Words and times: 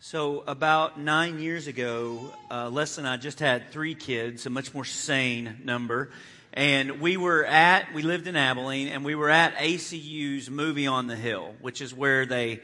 So, 0.00 0.44
about 0.46 1.00
nine 1.00 1.40
years 1.40 1.66
ago, 1.66 2.32
uh, 2.52 2.70
Les 2.70 2.98
and 2.98 3.08
I 3.08 3.16
just 3.16 3.40
had 3.40 3.72
three 3.72 3.96
kids, 3.96 4.46
a 4.46 4.50
much 4.50 4.72
more 4.72 4.84
sane 4.84 5.58
number. 5.64 6.12
And 6.52 7.00
we 7.00 7.16
were 7.16 7.44
at, 7.44 7.92
we 7.92 8.02
lived 8.02 8.28
in 8.28 8.36
Abilene, 8.36 8.86
and 8.86 9.04
we 9.04 9.16
were 9.16 9.28
at 9.28 9.54
ACU's 9.58 10.50
Movie 10.50 10.86
on 10.86 11.08
the 11.08 11.16
Hill, 11.16 11.52
which 11.60 11.80
is 11.80 11.92
where 11.92 12.26
they, 12.26 12.60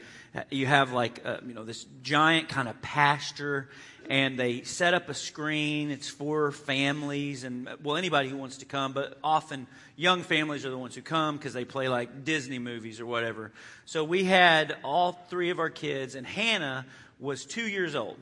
you 0.49 0.65
have 0.65 0.93
like, 0.93 1.25
uh, 1.25 1.39
you 1.45 1.53
know, 1.53 1.65
this 1.65 1.85
giant 2.01 2.47
kind 2.47 2.69
of 2.69 2.81
pasture, 2.81 3.67
and 4.09 4.39
they 4.39 4.61
set 4.61 4.93
up 4.93 5.09
a 5.09 5.13
screen. 5.13 5.91
It's 5.91 6.07
for 6.07 6.53
families 6.53 7.43
and, 7.43 7.67
well, 7.83 7.97
anybody 7.97 8.29
who 8.29 8.37
wants 8.37 8.59
to 8.59 8.65
come, 8.65 8.93
but 8.93 9.17
often 9.21 9.67
young 9.97 10.21
families 10.21 10.65
are 10.65 10.69
the 10.69 10.77
ones 10.77 10.95
who 10.95 11.01
come 11.01 11.35
because 11.35 11.53
they 11.53 11.65
play 11.65 11.89
like 11.89 12.23
Disney 12.23 12.59
movies 12.59 13.01
or 13.01 13.05
whatever. 13.05 13.51
So 13.83 14.05
we 14.05 14.23
had 14.23 14.77
all 14.85 15.11
three 15.11 15.49
of 15.49 15.59
our 15.59 15.69
kids, 15.69 16.15
and 16.15 16.25
Hannah 16.25 16.85
was 17.19 17.45
two 17.45 17.67
years 17.67 17.95
old. 17.95 18.17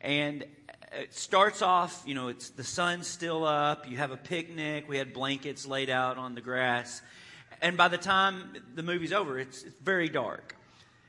And 0.00 0.44
it 0.92 1.14
starts 1.14 1.62
off, 1.62 2.02
you 2.06 2.14
know, 2.14 2.28
it's 2.28 2.50
the 2.50 2.64
sun's 2.64 3.06
still 3.06 3.44
up. 3.44 3.88
You 3.90 3.96
have 3.96 4.10
a 4.10 4.16
picnic. 4.16 4.88
We 4.88 4.98
had 4.98 5.12
blankets 5.12 5.66
laid 5.66 5.90
out 5.90 6.16
on 6.18 6.34
the 6.34 6.40
grass. 6.40 7.02
And 7.60 7.76
by 7.76 7.88
the 7.88 7.98
time 7.98 8.56
the 8.74 8.82
movie's 8.82 9.12
over, 9.12 9.38
it's, 9.38 9.62
it's 9.62 9.78
very 9.80 10.08
dark. 10.08 10.56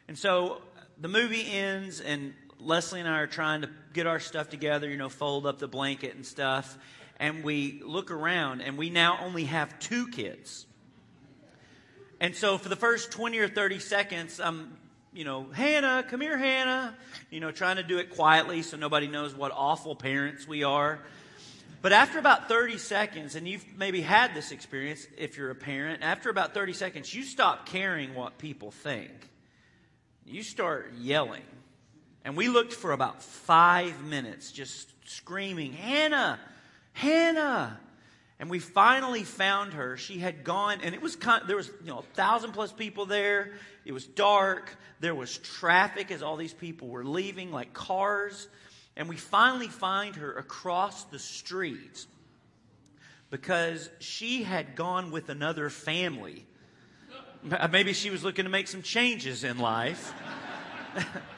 And 0.07 0.17
so 0.17 0.61
the 0.99 1.07
movie 1.07 1.45
ends, 1.51 1.99
and 1.99 2.33
Leslie 2.59 2.99
and 2.99 3.09
I 3.09 3.19
are 3.19 3.27
trying 3.27 3.61
to 3.61 3.69
get 3.93 4.07
our 4.07 4.19
stuff 4.19 4.49
together, 4.49 4.89
you 4.89 4.97
know, 4.97 5.09
fold 5.09 5.45
up 5.45 5.59
the 5.59 5.67
blanket 5.67 6.15
and 6.15 6.25
stuff. 6.25 6.77
And 7.19 7.43
we 7.43 7.81
look 7.83 8.11
around, 8.11 8.61
and 8.61 8.77
we 8.77 8.89
now 8.89 9.19
only 9.23 9.45
have 9.45 9.77
two 9.79 10.07
kids. 10.07 10.65
And 12.19 12.35
so 12.35 12.57
for 12.57 12.69
the 12.69 12.75
first 12.75 13.11
20 13.11 13.37
or 13.39 13.47
30 13.47 13.79
seconds, 13.79 14.39
I'm 14.39 14.77
you 15.17 15.23
know, 15.23 15.47
Hannah, 15.51 16.05
come 16.07 16.21
here, 16.21 16.37
Hannah. 16.37 16.95
You 17.31 17.39
know, 17.39 17.51
trying 17.51 17.77
to 17.77 17.83
do 17.83 17.97
it 17.97 18.11
quietly 18.11 18.61
so 18.61 18.77
nobody 18.77 19.07
knows 19.07 19.33
what 19.33 19.51
awful 19.51 19.95
parents 19.95 20.47
we 20.47 20.63
are. 20.63 20.99
But 21.81 21.91
after 21.91 22.19
about 22.19 22.47
30 22.47 22.77
seconds, 22.77 23.35
and 23.35 23.47
you've 23.47 23.65
maybe 23.75 24.01
had 24.01 24.35
this 24.35 24.51
experience 24.51 25.07
if 25.17 25.35
you're 25.35 25.49
a 25.49 25.55
parent, 25.55 26.03
after 26.03 26.29
about 26.29 26.53
30 26.53 26.73
seconds, 26.73 27.15
you 27.15 27.23
stop 27.23 27.65
caring 27.65 28.13
what 28.13 28.37
people 28.37 28.69
think. 28.69 29.09
You 30.23 30.43
start 30.43 30.93
yelling. 30.99 31.45
And 32.23 32.37
we 32.37 32.47
looked 32.47 32.73
for 32.73 32.91
about 32.91 33.23
five 33.23 34.03
minutes 34.03 34.51
just 34.51 34.93
screaming, 35.09 35.73
Hannah, 35.73 36.39
Hannah. 36.93 37.79
And 38.39 38.49
we 38.49 38.59
finally 38.59 39.23
found 39.23 39.73
her. 39.73 39.97
She 39.97 40.19
had 40.19 40.43
gone, 40.43 40.79
and 40.83 40.93
it 40.93 41.01
was 41.01 41.15
kind 41.15 41.41
of, 41.41 41.47
there 41.47 41.57
was, 41.57 41.71
you 41.83 41.87
know, 41.87 41.99
a 41.99 42.15
thousand 42.15 42.51
plus 42.51 42.71
people 42.71 43.05
there. 43.07 43.53
It 43.83 43.93
was 43.93 44.05
dark. 44.05 44.77
There 44.99 45.15
was 45.15 45.37
traffic 45.39 46.11
as 46.11 46.21
all 46.21 46.35
these 46.35 46.53
people 46.53 46.87
were 46.87 47.03
leaving, 47.03 47.51
like 47.51 47.73
cars. 47.73 48.47
And 48.95 49.09
we 49.09 49.15
finally 49.15 49.67
find 49.67 50.15
her 50.17 50.33
across 50.33 51.05
the 51.05 51.19
street 51.19 52.05
because 53.29 53.89
she 53.99 54.43
had 54.43 54.75
gone 54.75 55.11
with 55.11 55.29
another 55.29 55.69
family. 55.69 56.45
Maybe 57.71 57.93
she 57.93 58.09
was 58.09 58.23
looking 58.23 58.45
to 58.45 58.51
make 58.51 58.67
some 58.67 58.81
changes 58.81 59.43
in 59.43 59.57
life. 59.57 60.13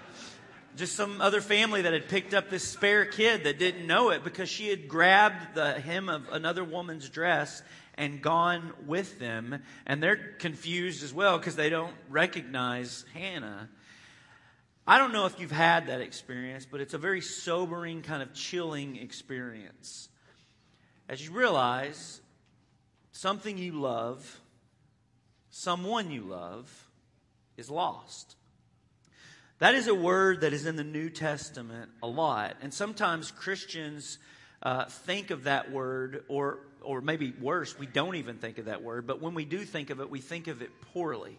Just 0.79 0.95
some 0.95 1.19
other 1.19 1.41
family 1.41 1.81
that 1.81 1.91
had 1.91 2.07
picked 2.07 2.33
up 2.33 2.49
this 2.49 2.65
spare 2.65 3.03
kid 3.03 3.43
that 3.43 3.59
didn't 3.59 3.85
know 3.85 4.11
it 4.11 4.23
because 4.23 4.47
she 4.47 4.69
had 4.69 4.87
grabbed 4.87 5.53
the 5.53 5.73
hem 5.73 6.07
of 6.07 6.29
another 6.31 6.63
woman's 6.63 7.09
dress 7.09 7.61
and 7.95 8.21
gone 8.21 8.71
with 8.87 9.19
them. 9.19 9.61
And 9.85 10.01
they're 10.01 10.15
confused 10.15 11.03
as 11.03 11.13
well 11.13 11.37
because 11.37 11.57
they 11.57 11.69
don't 11.69 11.93
recognize 12.07 13.03
Hannah. 13.13 13.67
I 14.87 14.97
don't 14.99 15.11
know 15.11 15.25
if 15.25 15.37
you've 15.37 15.51
had 15.51 15.87
that 15.87 15.99
experience, 15.99 16.65
but 16.65 16.79
it's 16.79 16.93
a 16.93 16.97
very 16.97 17.19
sobering, 17.19 18.01
kind 18.01 18.23
of 18.23 18.33
chilling 18.33 18.95
experience. 18.95 20.07
As 21.09 21.21
you 21.21 21.33
realize 21.33 22.21
something 23.11 23.57
you 23.57 23.73
love, 23.73 24.39
someone 25.49 26.09
you 26.09 26.21
love, 26.21 26.89
is 27.57 27.69
lost. 27.69 28.37
That 29.59 29.75
is 29.75 29.87
a 29.87 29.95
word 29.95 30.41
that 30.41 30.53
is 30.53 30.65
in 30.65 30.77
the 30.77 30.85
New 30.85 31.09
Testament 31.09 31.91
a 32.01 32.07
lot. 32.07 32.55
And 32.61 32.73
sometimes 32.73 33.29
Christians 33.29 34.17
uh, 34.63 34.85
think 34.85 35.31
of 35.31 35.43
that 35.43 35.71
word, 35.71 36.23
or 36.29 36.59
or 36.81 37.01
maybe 37.01 37.33
worse, 37.41 37.77
we 37.77 37.85
don't 37.85 38.15
even 38.15 38.37
think 38.37 38.57
of 38.57 38.65
that 38.65 38.81
word, 38.81 39.05
but 39.05 39.21
when 39.21 39.33
we 39.33 39.45
do 39.45 39.59
think 39.59 39.89
of 39.89 39.99
it, 39.99 40.09
we 40.09 40.19
think 40.21 40.47
of 40.47 40.61
it 40.61 40.69
poorly. 40.93 41.37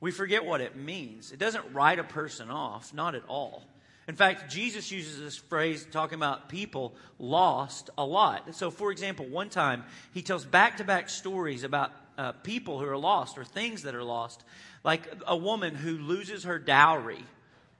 We 0.00 0.10
forget 0.10 0.44
what 0.44 0.60
it 0.60 0.76
means. 0.76 1.32
It 1.32 1.38
doesn't 1.38 1.72
write 1.72 2.00
a 2.00 2.04
person 2.04 2.50
off, 2.50 2.92
not 2.92 3.14
at 3.14 3.22
all. 3.28 3.62
In 4.06 4.16
fact, 4.16 4.50
Jesus 4.50 4.90
uses 4.90 5.18
this 5.18 5.36
phrase 5.36 5.86
talking 5.90 6.16
about 6.16 6.48
people 6.48 6.94
lost 7.18 7.88
a 7.96 8.04
lot. 8.04 8.54
So, 8.54 8.70
for 8.70 8.90
example, 8.90 9.26
one 9.26 9.48
time 9.48 9.84
he 10.12 10.20
tells 10.20 10.44
back 10.44 10.78
to 10.78 10.84
back 10.84 11.08
stories 11.08 11.62
about 11.62 11.92
uh, 12.18 12.32
people 12.32 12.78
who 12.78 12.86
are 12.86 12.98
lost 12.98 13.38
or 13.38 13.44
things 13.44 13.82
that 13.84 13.94
are 13.94 14.04
lost, 14.04 14.44
like 14.82 15.08
a 15.26 15.36
woman 15.36 15.74
who 15.74 15.98
loses 15.98 16.44
her 16.44 16.58
dowry 16.58 17.24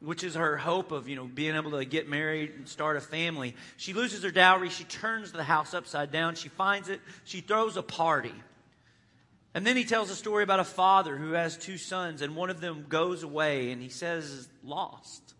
which 0.04 0.22
is 0.22 0.34
her 0.34 0.56
hope 0.56 0.92
of, 0.92 1.08
you 1.08 1.16
know, 1.16 1.24
being 1.24 1.54
able 1.54 1.72
to 1.72 1.84
get 1.84 2.08
married 2.08 2.52
and 2.56 2.68
start 2.68 2.96
a 2.96 3.00
family. 3.00 3.54
She 3.76 3.92
loses 3.92 4.22
her 4.22 4.30
dowry. 4.30 4.68
She 4.68 4.84
turns 4.84 5.32
the 5.32 5.42
house 5.42 5.72
upside 5.74 6.10
down. 6.12 6.34
She 6.34 6.48
finds 6.48 6.88
it. 6.88 7.00
She 7.24 7.40
throws 7.40 7.76
a 7.76 7.82
party. 7.82 8.34
And 9.54 9.66
then 9.66 9.76
he 9.76 9.84
tells 9.84 10.10
a 10.10 10.16
story 10.16 10.42
about 10.42 10.60
a 10.60 10.64
father 10.64 11.16
who 11.16 11.32
has 11.32 11.56
two 11.56 11.78
sons, 11.78 12.22
and 12.22 12.34
one 12.34 12.50
of 12.50 12.60
them 12.60 12.86
goes 12.88 13.22
away 13.22 13.70
and 13.70 13.80
he 13.80 13.88
says 13.88 14.48
lost. 14.64 15.34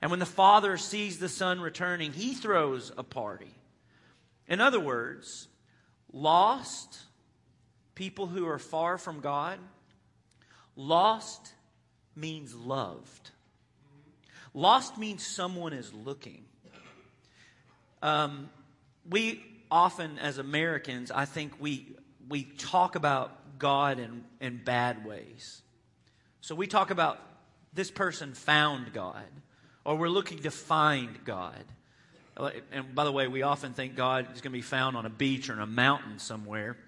And 0.00 0.10
when 0.10 0.20
the 0.20 0.26
father 0.26 0.76
sees 0.76 1.18
the 1.18 1.28
son 1.28 1.60
returning, 1.60 2.12
he 2.12 2.34
throws 2.34 2.92
a 2.96 3.02
party. 3.02 3.54
In 4.48 4.60
other 4.60 4.80
words, 4.80 5.48
lost 6.12 6.98
people 7.94 8.26
who 8.26 8.46
are 8.46 8.58
far 8.58 8.96
from 8.96 9.20
God, 9.20 9.58
lost 10.76 11.52
means 12.14 12.54
loved. 12.54 13.30
Lost 14.56 14.96
means 14.96 15.22
someone 15.22 15.74
is 15.74 15.92
looking. 15.92 16.42
Um, 18.00 18.48
we 19.06 19.44
often, 19.70 20.18
as 20.18 20.38
Americans, 20.38 21.10
I 21.10 21.26
think 21.26 21.52
we, 21.60 21.94
we 22.26 22.44
talk 22.44 22.94
about 22.96 23.58
God 23.58 23.98
in, 23.98 24.24
in 24.40 24.56
bad 24.64 25.04
ways. 25.04 25.60
So 26.40 26.54
we 26.54 26.66
talk 26.66 26.90
about 26.90 27.20
this 27.74 27.90
person 27.90 28.32
found 28.32 28.94
God, 28.94 29.26
or 29.84 29.96
we're 29.96 30.08
looking 30.08 30.38
to 30.38 30.50
find 30.50 31.22
God. 31.26 31.62
And 32.72 32.94
by 32.94 33.04
the 33.04 33.12
way, 33.12 33.28
we 33.28 33.42
often 33.42 33.74
think 33.74 33.94
God 33.94 34.24
is 34.34 34.40
going 34.40 34.52
to 34.52 34.58
be 34.58 34.62
found 34.62 34.96
on 34.96 35.04
a 35.04 35.10
beach 35.10 35.50
or 35.50 35.52
in 35.52 35.58
a 35.58 35.66
mountain 35.66 36.18
somewhere. 36.18 36.78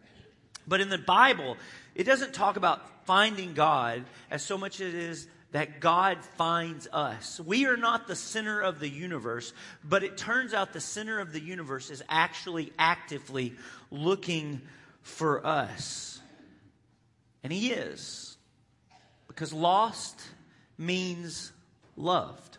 But 0.67 0.81
in 0.81 0.89
the 0.89 0.97
Bible, 0.97 1.59
it 1.95 2.05
doesn't 2.05 2.33
talk 2.33 2.57
about 2.57 3.05
finding 3.05 3.53
God 3.53 4.05
as 4.31 4.43
so 4.43 4.57
much 4.57 4.81
as 4.81 4.95
it 4.95 4.95
is 4.95 5.29
that 5.53 5.81
God 5.81 6.23
finds 6.37 6.87
us. 6.93 7.41
We 7.41 7.67
are 7.67 7.77
not 7.77 8.07
the 8.07 8.17
center 8.17 8.61
of 8.61 8.81
the 8.81 8.89
universe, 8.89 9.53
but 9.83 10.03
it 10.03 10.19
turns 10.19 10.53
out 10.53 10.73
the 10.73 10.81
center 10.81 11.21
of 11.21 11.33
the 11.33 11.41
universe 11.41 11.91
is 11.91 12.03
actually 12.09 12.73
actively 12.79 13.55
looking 13.91 14.61
for 15.01 15.47
us. 15.47 16.21
And 17.43 17.53
He 17.53 17.71
is. 17.71 18.37
Because 19.27 19.53
lost 19.53 20.21
means 20.77 21.53
loved. 21.97 22.58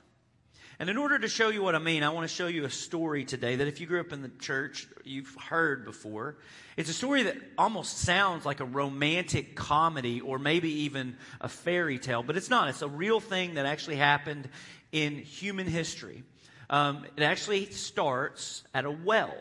And 0.80 0.90
in 0.90 0.96
order 0.96 1.20
to 1.20 1.28
show 1.28 1.50
you 1.50 1.62
what 1.62 1.76
I 1.76 1.80
mean, 1.80 2.04
I 2.04 2.10
want 2.10 2.30
to 2.30 2.34
show 2.34 2.48
you 2.48 2.64
a 2.64 2.70
story 2.70 3.26
today 3.26 3.58
that 3.58 3.68
if 3.68 3.82
you 3.82 3.86
grew 3.86 4.00
up 4.00 4.14
in 4.14 4.22
the 4.22 4.32
church, 4.40 4.88
you've 5.04 5.36
heard 5.36 5.84
before. 5.84 6.38
It's 6.78 6.90
a 6.90 6.94
story 6.94 7.24
that 7.24 7.36
almost 7.58 7.98
sounds 7.98 8.46
like 8.46 8.62
a 8.62 8.66
romantic 8.66 9.58
comedy 9.58 10.22
or 10.22 10.40
maybe 10.40 10.84
even 10.84 11.18
a 11.42 11.50
fairy 11.50 12.00
tale, 12.00 12.24
but 12.24 12.38
it's 12.38 12.50
not. 12.50 12.70
It's 12.70 12.82
a 12.82 12.88
real 12.88 13.20
thing 13.20 13.56
that 13.56 13.66
actually 13.66 13.98
happened 13.98 14.48
in 14.94 15.18
human 15.18 15.68
history. 15.68 16.24
Um, 16.70 17.06
it 17.18 17.24
actually 17.24 17.66
starts 17.72 18.64
at 18.74 18.86
a 18.86 18.92
well. 18.92 19.36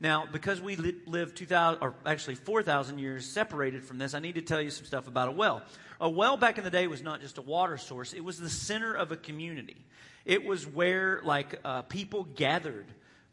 Now, 0.00 0.26
because 0.32 0.60
we 0.60 0.74
li- 0.74 0.96
live 1.06 1.36
2,000, 1.36 1.82
or 1.82 1.94
actually 2.04 2.34
4,000 2.34 2.98
years 2.98 3.26
separated 3.26 3.84
from 3.84 3.98
this, 3.98 4.14
I 4.14 4.18
need 4.18 4.34
to 4.34 4.42
tell 4.42 4.60
you 4.60 4.70
some 4.70 4.86
stuff 4.86 5.06
about 5.06 5.28
a 5.28 5.32
well. 5.32 5.62
A 6.00 6.10
well 6.10 6.36
back 6.36 6.58
in 6.58 6.64
the 6.64 6.70
day 6.70 6.88
was 6.88 7.00
not 7.00 7.20
just 7.20 7.38
a 7.38 7.42
water 7.42 7.76
source, 7.76 8.12
it 8.12 8.24
was 8.24 8.40
the 8.40 8.50
center 8.50 8.92
of 8.92 9.12
a 9.12 9.16
community. 9.16 9.76
It 10.24 10.44
was 10.44 10.66
where, 10.66 11.20
like, 11.24 11.58
uh, 11.64 11.82
people 11.82 12.24
gathered 12.24 12.86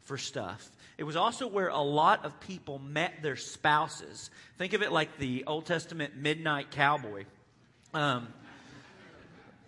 for 0.04 0.16
stuff. 0.16 0.70
It 0.96 1.04
was 1.04 1.16
also 1.16 1.46
where 1.46 1.68
a 1.68 1.80
lot 1.80 2.24
of 2.24 2.40
people 2.40 2.78
met 2.78 3.22
their 3.22 3.36
spouses. 3.36 4.30
Think 4.56 4.72
of 4.72 4.82
it 4.82 4.90
like 4.90 5.18
the 5.18 5.44
Old 5.46 5.66
Testament 5.66 6.16
midnight 6.16 6.70
cowboy, 6.70 7.24
um, 7.94 8.28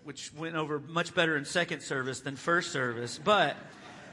which 0.02 0.32
went 0.34 0.56
over 0.56 0.80
much 0.80 1.14
better 1.14 1.36
in 1.36 1.44
second 1.44 1.82
service 1.82 2.20
than 2.20 2.36
first 2.36 2.72
service. 2.72 3.20
But 3.22 3.56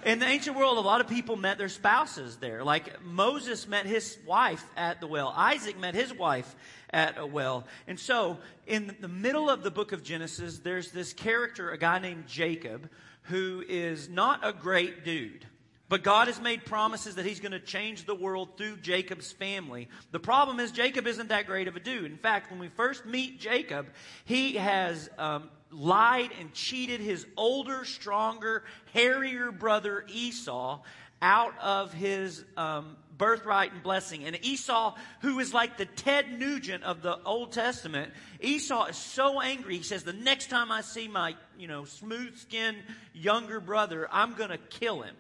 in 0.07 0.19
the 0.19 0.25
ancient 0.25 0.55
world, 0.55 0.77
a 0.77 0.81
lot 0.81 1.01
of 1.01 1.09
people 1.09 1.35
met 1.35 1.57
their 1.57 1.67
spouses 1.67 2.37
there. 2.37 2.63
Like 2.63 3.03
Moses 3.03 3.67
met 3.67 3.85
his 3.85 4.17
wife 4.25 4.63
at 4.77 5.01
the 5.01 5.07
well. 5.07 5.33
Isaac 5.35 5.77
met 5.77 5.95
his 5.95 6.13
wife 6.13 6.55
at 6.89 7.17
a 7.17 7.25
well. 7.25 7.65
And 7.87 7.99
so, 7.99 8.37
in 8.65 8.95
the 9.01 9.09
middle 9.09 9.49
of 9.49 9.63
the 9.63 9.69
book 9.69 9.91
of 9.91 10.03
Genesis, 10.03 10.59
there's 10.59 10.91
this 10.91 11.11
character, 11.11 11.71
a 11.71 11.77
guy 11.77 11.99
named 11.99 12.25
Jacob, 12.25 12.89
who 13.23 13.61
is 13.67 14.07
not 14.07 14.47
a 14.47 14.53
great 14.53 15.03
dude. 15.03 15.45
But 15.89 16.03
God 16.03 16.27
has 16.27 16.39
made 16.39 16.63
promises 16.63 17.15
that 17.15 17.25
He's 17.25 17.41
going 17.41 17.51
to 17.51 17.59
change 17.59 18.05
the 18.05 18.15
world 18.15 18.57
through 18.57 18.77
Jacob's 18.77 19.33
family. 19.33 19.89
The 20.11 20.19
problem 20.21 20.61
is, 20.61 20.71
Jacob 20.71 21.05
isn't 21.05 21.27
that 21.29 21.47
great 21.47 21.67
of 21.67 21.75
a 21.75 21.81
dude. 21.81 22.11
In 22.11 22.17
fact, 22.17 22.49
when 22.49 22.61
we 22.61 22.69
first 22.69 23.05
meet 23.05 23.41
Jacob, 23.41 23.87
he 24.23 24.53
has 24.53 25.09
um, 25.17 25.49
lied 25.71 26.31
and 26.39 26.53
cheated 26.53 26.99
his 26.99 27.25
older, 27.35 27.85
stronger, 27.85 28.63
hairier 28.93 29.51
brother 29.51 30.05
Esau 30.07 30.81
out 31.21 31.57
of 31.59 31.93
his 31.93 32.43
um, 32.55 32.95
birthright 33.17 33.73
and 33.73 33.83
blessing. 33.83 34.23
And 34.23 34.37
Esau, 34.45 34.95
who 35.21 35.39
is 35.39 35.53
like 35.53 35.77
the 35.77 35.85
Ted 35.85 36.39
Nugent 36.39 36.83
of 36.83 37.01
the 37.01 37.21
Old 37.23 37.51
Testament, 37.51 38.13
Esau 38.39 38.85
is 38.85 38.97
so 38.97 39.41
angry. 39.41 39.77
He 39.77 39.83
says, 39.83 40.03
"The 40.03 40.13
next 40.13 40.49
time 40.49 40.71
I 40.71 40.81
see 40.81 41.07
my, 41.07 41.35
you 41.57 41.67
know, 41.67 41.85
smooth-skinned 41.85 42.77
younger 43.13 43.59
brother, 43.59 44.07
I'm 44.11 44.33
going 44.33 44.51
to 44.51 44.57
kill 44.57 45.01
him." 45.01 45.15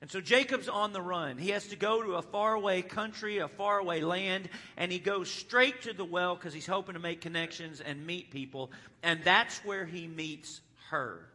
And 0.00 0.10
so 0.10 0.20
Jacob's 0.20 0.68
on 0.68 0.94
the 0.94 1.02
run. 1.02 1.36
He 1.36 1.50
has 1.50 1.66
to 1.68 1.76
go 1.76 2.02
to 2.02 2.14
a 2.14 2.22
faraway 2.22 2.80
country, 2.80 3.38
a 3.38 3.48
faraway 3.48 4.00
land, 4.00 4.48
and 4.78 4.90
he 4.90 4.98
goes 4.98 5.30
straight 5.30 5.82
to 5.82 5.92
the 5.92 6.06
well 6.06 6.34
because 6.34 6.54
he's 6.54 6.66
hoping 6.66 6.94
to 6.94 7.00
make 7.00 7.20
connections 7.20 7.82
and 7.82 8.06
meet 8.06 8.30
people. 8.30 8.70
And 9.02 9.20
that's 9.24 9.58
where 9.58 9.84
he 9.84 10.06
meets 10.06 10.62
her, 10.88 11.28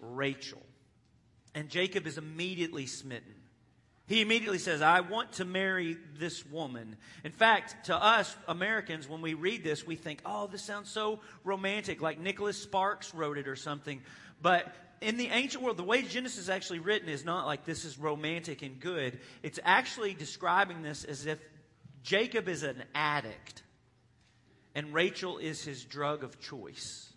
Rachel. 0.00 0.62
And 1.54 1.68
Jacob 1.68 2.06
is 2.08 2.18
immediately 2.18 2.86
smitten. 2.86 3.34
He 4.08 4.20
immediately 4.20 4.58
says, 4.58 4.82
I 4.82 5.00
want 5.00 5.34
to 5.34 5.44
marry 5.44 5.96
this 6.18 6.44
woman. 6.44 6.96
In 7.22 7.30
fact, 7.30 7.86
to 7.86 7.94
us 7.94 8.34
Americans, 8.48 9.08
when 9.08 9.22
we 9.22 9.34
read 9.34 9.62
this, 9.62 9.86
we 9.86 9.94
think, 9.94 10.20
oh, 10.26 10.48
this 10.48 10.64
sounds 10.64 10.90
so 10.90 11.20
romantic, 11.44 12.02
like 12.02 12.18
Nicholas 12.18 12.60
Sparks 12.60 13.14
wrote 13.14 13.38
it 13.38 13.46
or 13.46 13.54
something. 13.54 14.02
But 14.42 14.74
in 15.02 15.16
the 15.16 15.28
ancient 15.28 15.62
world, 15.62 15.76
the 15.76 15.82
way 15.82 16.02
Genesis 16.02 16.38
is 16.38 16.50
actually 16.50 16.78
written 16.78 17.08
is 17.08 17.24
not 17.24 17.46
like 17.46 17.64
this 17.64 17.84
is 17.84 17.98
romantic 17.98 18.62
and 18.62 18.78
good. 18.78 19.18
It's 19.42 19.58
actually 19.64 20.14
describing 20.14 20.82
this 20.82 21.04
as 21.04 21.26
if 21.26 21.38
Jacob 22.02 22.48
is 22.48 22.62
an 22.62 22.82
addict 22.94 23.62
and 24.74 24.94
Rachel 24.94 25.38
is 25.38 25.64
his 25.64 25.84
drug 25.84 26.24
of 26.24 26.40
choice. 26.40 27.12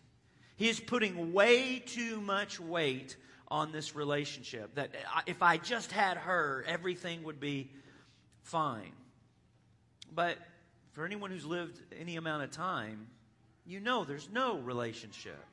He 0.57 0.67
is 0.67 0.79
putting 0.79 1.33
way 1.33 1.79
too 1.79 2.19
much 2.21 2.59
weight 2.59 3.15
on 3.47 3.71
this 3.71 3.95
relationship 3.95 4.75
that 4.75 4.91
if 5.27 5.41
I 5.41 5.57
just 5.57 5.91
had 5.91 6.17
her, 6.17 6.65
everything 6.67 7.23
would 7.23 7.39
be 7.39 7.71
fine. 8.43 8.91
But 10.13 10.37
for 10.93 11.05
anyone 11.05 11.29
who's 11.29 11.45
lived 11.45 11.79
any 11.99 12.15
amount 12.15 12.43
of 12.43 12.51
time, 12.51 13.07
you 13.65 13.79
know 13.79 14.03
there's 14.03 14.29
no 14.31 14.57
relationship 14.57 15.43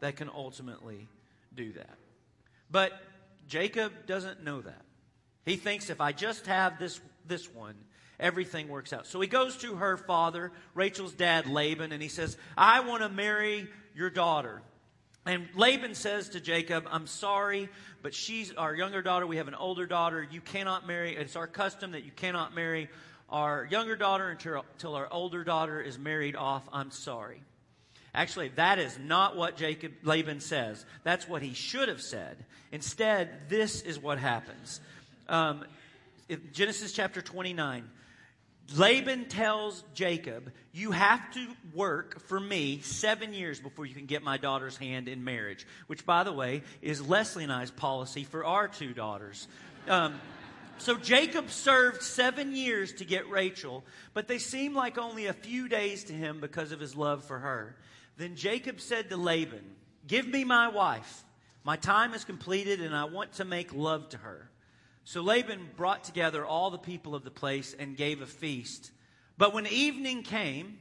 that 0.00 0.16
can 0.16 0.28
ultimately 0.28 1.08
do 1.56 1.72
that. 1.72 1.98
But 2.70 2.92
Jacob 3.46 4.06
doesn't 4.06 4.42
know 4.42 4.60
that. 4.60 4.82
He 5.44 5.56
thinks 5.56 5.90
if 5.90 6.00
I 6.00 6.12
just 6.12 6.46
have 6.46 6.78
this, 6.78 7.00
this 7.26 7.52
one, 7.52 7.74
everything 8.18 8.68
works 8.68 8.92
out. 8.92 9.06
So 9.06 9.20
he 9.20 9.28
goes 9.28 9.56
to 9.58 9.76
her 9.76 9.96
father, 9.96 10.52
Rachel's 10.74 11.12
dad, 11.12 11.46
Laban, 11.46 11.92
and 11.92 12.02
he 12.02 12.08
says, 12.08 12.36
I 12.56 12.80
want 12.80 13.02
to 13.02 13.08
marry 13.08 13.68
your 13.94 14.10
daughter. 14.10 14.62
And 15.26 15.48
Laban 15.54 15.94
says 15.94 16.30
to 16.30 16.40
Jacob, 16.40 16.86
I'm 16.90 17.06
sorry, 17.06 17.68
but 18.02 18.14
she's 18.14 18.52
our 18.52 18.74
younger 18.74 19.00
daughter. 19.00 19.26
We 19.26 19.36
have 19.38 19.48
an 19.48 19.54
older 19.54 19.86
daughter. 19.86 20.26
You 20.30 20.40
cannot 20.40 20.86
marry. 20.86 21.16
It's 21.16 21.36
our 21.36 21.46
custom 21.46 21.92
that 21.92 22.04
you 22.04 22.10
cannot 22.10 22.54
marry 22.54 22.90
our 23.30 23.66
younger 23.70 23.96
daughter 23.96 24.28
until, 24.28 24.64
until 24.74 24.94
our 24.94 25.10
older 25.10 25.42
daughter 25.42 25.80
is 25.80 25.98
married 25.98 26.36
off. 26.36 26.68
I'm 26.72 26.90
sorry. 26.90 27.42
Actually, 28.14 28.48
that 28.50 28.78
is 28.78 28.96
not 28.98 29.36
what 29.36 29.56
Jacob 29.56 29.92
Laban 30.04 30.40
says. 30.40 30.84
That's 31.02 31.28
what 31.28 31.42
he 31.42 31.52
should 31.52 31.88
have 31.88 32.00
said. 32.00 32.44
Instead, 32.70 33.48
this 33.48 33.82
is 33.82 33.98
what 33.98 34.18
happens. 34.18 34.80
Um, 35.28 35.64
Genesis 36.52 36.92
chapter 36.92 37.20
29. 37.20 37.84
Laban 38.76 39.26
tells 39.26 39.82
Jacob, 39.94 40.50
You 40.72 40.92
have 40.92 41.32
to 41.34 41.46
work 41.74 42.20
for 42.20 42.40
me 42.40 42.80
seven 42.80 43.34
years 43.34 43.60
before 43.60 43.84
you 43.84 43.94
can 43.94 44.06
get 44.06 44.22
my 44.22 44.38
daughter's 44.38 44.76
hand 44.76 45.08
in 45.08 45.24
marriage, 45.24 45.66
which, 45.86 46.06
by 46.06 46.22
the 46.24 46.32
way, 46.32 46.62
is 46.80 47.06
Leslie 47.06 47.44
and 47.44 47.52
I's 47.52 47.70
policy 47.70 48.24
for 48.24 48.44
our 48.44 48.68
two 48.68 48.94
daughters. 48.94 49.48
Um, 49.88 50.18
so 50.78 50.96
Jacob 50.96 51.50
served 51.50 52.02
seven 52.02 52.56
years 52.56 52.94
to 52.94 53.04
get 53.04 53.28
Rachel, 53.28 53.84
but 54.14 54.28
they 54.28 54.38
seem 54.38 54.74
like 54.74 54.98
only 54.98 55.26
a 55.26 55.32
few 55.32 55.68
days 55.68 56.04
to 56.04 56.12
him 56.12 56.40
because 56.40 56.72
of 56.72 56.80
his 56.80 56.96
love 56.96 57.24
for 57.24 57.38
her. 57.38 57.76
Then 58.16 58.36
Jacob 58.36 58.80
said 58.80 59.10
to 59.10 59.16
Laban, 59.16 59.64
Give 60.06 60.26
me 60.26 60.44
my 60.44 60.68
wife. 60.68 61.24
My 61.64 61.76
time 61.76 62.12
is 62.14 62.24
completed, 62.24 62.80
and 62.80 62.94
I 62.94 63.04
want 63.04 63.32
to 63.34 63.44
make 63.44 63.74
love 63.74 64.10
to 64.10 64.18
her. 64.18 64.50
So 65.04 65.22
Laban 65.22 65.70
brought 65.76 66.04
together 66.04 66.44
all 66.44 66.70
the 66.70 66.78
people 66.78 67.14
of 67.14 67.24
the 67.24 67.30
place 67.30 67.74
and 67.78 67.96
gave 67.96 68.20
a 68.20 68.26
feast. 68.26 68.90
But 69.36 69.52
when 69.52 69.66
evening 69.66 70.22
came, 70.22 70.78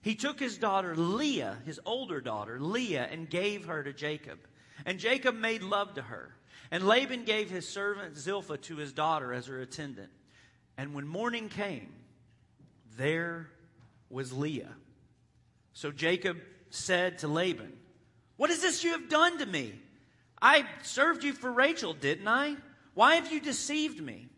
he 0.00 0.14
took 0.14 0.40
his 0.40 0.58
daughter 0.58 0.96
Leah, 0.96 1.58
his 1.64 1.80
older 1.86 2.20
daughter, 2.20 2.60
Leah, 2.60 3.08
and 3.10 3.30
gave 3.30 3.66
her 3.66 3.82
to 3.82 3.92
Jacob. 3.92 4.38
And 4.84 4.98
Jacob 4.98 5.36
made 5.36 5.62
love 5.62 5.94
to 5.94 6.02
her. 6.02 6.34
And 6.70 6.86
Laban 6.86 7.24
gave 7.24 7.50
his 7.50 7.68
servant 7.68 8.16
Zilpah 8.16 8.56
to 8.58 8.76
his 8.76 8.92
daughter 8.92 9.32
as 9.32 9.46
her 9.46 9.60
attendant. 9.60 10.10
And 10.76 10.94
when 10.94 11.06
morning 11.06 11.48
came, 11.48 11.92
there 12.96 13.48
was 14.10 14.32
Leah. 14.32 14.74
So 15.74 15.92
Jacob 15.92 16.38
said 16.74 17.18
to 17.18 17.28
Laban, 17.28 17.72
What 18.36 18.50
is 18.50 18.60
this 18.60 18.82
you 18.82 18.92
have 18.92 19.08
done 19.08 19.38
to 19.38 19.46
me? 19.46 19.74
I 20.40 20.64
served 20.82 21.22
you 21.22 21.32
for 21.32 21.52
Rachel, 21.52 21.94
didn't 21.94 22.26
I? 22.26 22.56
Why 22.94 23.14
have 23.14 23.30
you 23.30 23.40
deceived 23.40 24.00
me? 24.00 24.28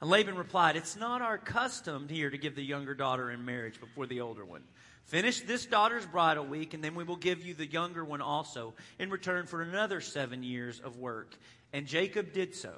And 0.00 0.08
Laban 0.08 0.36
replied, 0.36 0.76
It's 0.76 0.96
not 0.96 1.22
our 1.22 1.38
custom 1.38 2.08
here 2.08 2.30
to 2.30 2.38
give 2.38 2.54
the 2.54 2.62
younger 2.62 2.94
daughter 2.94 3.30
in 3.30 3.44
marriage 3.44 3.80
before 3.80 4.06
the 4.06 4.20
older 4.20 4.44
one. 4.44 4.62
Finish 5.04 5.40
this 5.40 5.66
daughter's 5.66 6.06
bridal 6.06 6.46
week, 6.46 6.72
and 6.72 6.84
then 6.84 6.94
we 6.94 7.04
will 7.04 7.16
give 7.16 7.44
you 7.44 7.54
the 7.54 7.66
younger 7.66 8.04
one 8.04 8.20
also 8.20 8.74
in 8.98 9.10
return 9.10 9.46
for 9.46 9.60
another 9.62 10.00
seven 10.00 10.42
years 10.42 10.80
of 10.80 10.98
work. 10.98 11.36
And 11.72 11.86
Jacob 11.86 12.32
did 12.32 12.54
so. 12.54 12.72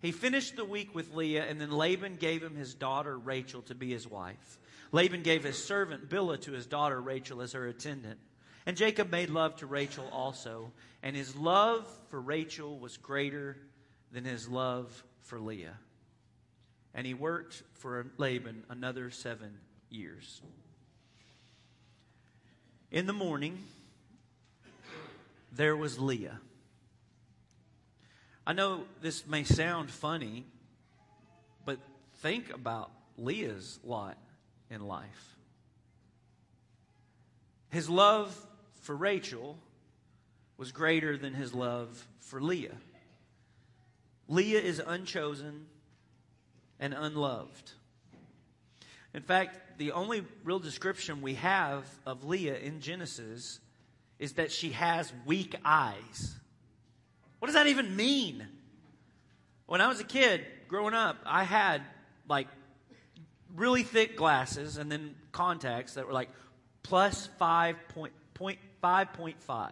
He 0.00 0.12
finished 0.12 0.56
the 0.56 0.64
week 0.64 0.94
with 0.94 1.14
Leah, 1.14 1.44
and 1.44 1.60
then 1.60 1.70
Laban 1.70 2.16
gave 2.16 2.42
him 2.42 2.54
his 2.54 2.74
daughter 2.74 3.18
Rachel 3.18 3.62
to 3.62 3.74
be 3.74 3.90
his 3.90 4.08
wife. 4.08 4.58
Laban 4.92 5.22
gave 5.22 5.44
his 5.44 5.62
servant 5.62 6.08
Bilhah 6.08 6.40
to 6.42 6.52
his 6.52 6.66
daughter 6.66 7.00
Rachel 7.00 7.42
as 7.42 7.52
her 7.52 7.66
attendant. 7.66 8.18
And 8.66 8.76
Jacob 8.76 9.12
made 9.12 9.30
love 9.30 9.56
to 9.56 9.66
Rachel 9.66 10.08
also, 10.12 10.72
and 11.02 11.14
his 11.14 11.36
love 11.36 11.86
for 12.10 12.20
Rachel 12.20 12.78
was 12.78 12.96
greater 12.96 13.56
than 14.10 14.24
his 14.24 14.48
love 14.48 15.04
for 15.22 15.38
Leah. 15.38 15.78
And 16.92 17.06
he 17.06 17.14
worked 17.14 17.62
for 17.74 18.06
Laban 18.16 18.64
another 18.68 19.10
seven 19.10 19.58
years. 19.88 20.42
In 22.90 23.06
the 23.06 23.12
morning, 23.12 23.58
there 25.52 25.76
was 25.76 25.98
Leah. 25.98 26.40
I 28.46 28.52
know 28.52 28.84
this 29.00 29.26
may 29.26 29.44
sound 29.44 29.90
funny, 29.90 30.44
but 31.64 31.78
think 32.16 32.52
about 32.52 32.90
Leah's 33.16 33.78
lot 33.84 34.16
in 34.70 34.80
life. 34.80 35.36
His 37.70 37.90
love 37.90 38.45
for 38.86 38.94
Rachel 38.94 39.58
was 40.56 40.70
greater 40.70 41.18
than 41.18 41.34
his 41.34 41.52
love 41.52 42.06
for 42.20 42.40
Leah. 42.40 42.76
Leah 44.28 44.60
is 44.60 44.80
unchosen 44.84 45.66
and 46.78 46.94
unloved. 46.94 47.72
In 49.12 49.22
fact, 49.22 49.78
the 49.78 49.90
only 49.90 50.24
real 50.44 50.60
description 50.60 51.20
we 51.20 51.34
have 51.34 51.84
of 52.06 52.24
Leah 52.24 52.58
in 52.58 52.80
Genesis 52.80 53.58
is 54.20 54.34
that 54.34 54.52
she 54.52 54.70
has 54.70 55.12
weak 55.26 55.56
eyes. 55.64 56.36
What 57.40 57.46
does 57.46 57.56
that 57.56 57.66
even 57.66 57.96
mean? 57.96 58.46
When 59.66 59.80
I 59.80 59.88
was 59.88 59.98
a 59.98 60.04
kid 60.04 60.46
growing 60.68 60.94
up, 60.94 61.16
I 61.26 61.42
had 61.42 61.82
like 62.28 62.46
really 63.56 63.82
thick 63.82 64.16
glasses 64.16 64.76
and 64.76 64.92
then 64.92 65.16
contacts 65.32 65.94
that 65.94 66.06
were 66.06 66.12
like 66.12 66.30
plus 66.84 67.28
five 67.38 67.76
point, 67.88 68.12
point 68.34 68.60
5.5. 68.86 69.70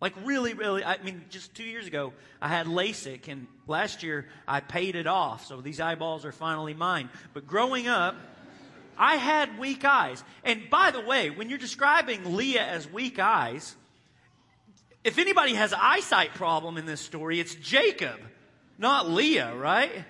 Like, 0.00 0.14
really, 0.24 0.54
really, 0.54 0.82
I 0.82 1.00
mean, 1.02 1.24
just 1.30 1.54
two 1.54 1.62
years 1.64 1.86
ago, 1.86 2.12
I 2.40 2.48
had 2.48 2.66
LASIK, 2.66 3.28
and 3.28 3.46
last 3.68 4.02
year 4.02 4.26
I 4.48 4.60
paid 4.60 4.96
it 4.96 5.06
off, 5.06 5.46
so 5.46 5.60
these 5.60 5.80
eyeballs 5.80 6.24
are 6.24 6.32
finally 6.32 6.74
mine. 6.74 7.08
But 7.34 7.46
growing 7.46 7.86
up, 7.86 8.16
I 8.98 9.16
had 9.16 9.58
weak 9.58 9.84
eyes. 9.84 10.24
And 10.44 10.68
by 10.70 10.90
the 10.90 11.00
way, 11.00 11.30
when 11.30 11.48
you're 11.48 11.58
describing 11.58 12.36
Leah 12.36 12.64
as 12.64 12.90
weak 12.90 13.18
eyes, 13.18 13.76
if 15.04 15.18
anybody 15.18 15.54
has 15.54 15.72
eyesight 15.72 16.34
problem 16.34 16.78
in 16.78 16.86
this 16.86 17.00
story, 17.00 17.38
it's 17.38 17.54
Jacob, 17.54 18.18
not 18.78 19.08
Leah, 19.08 19.54
right? 19.54 20.04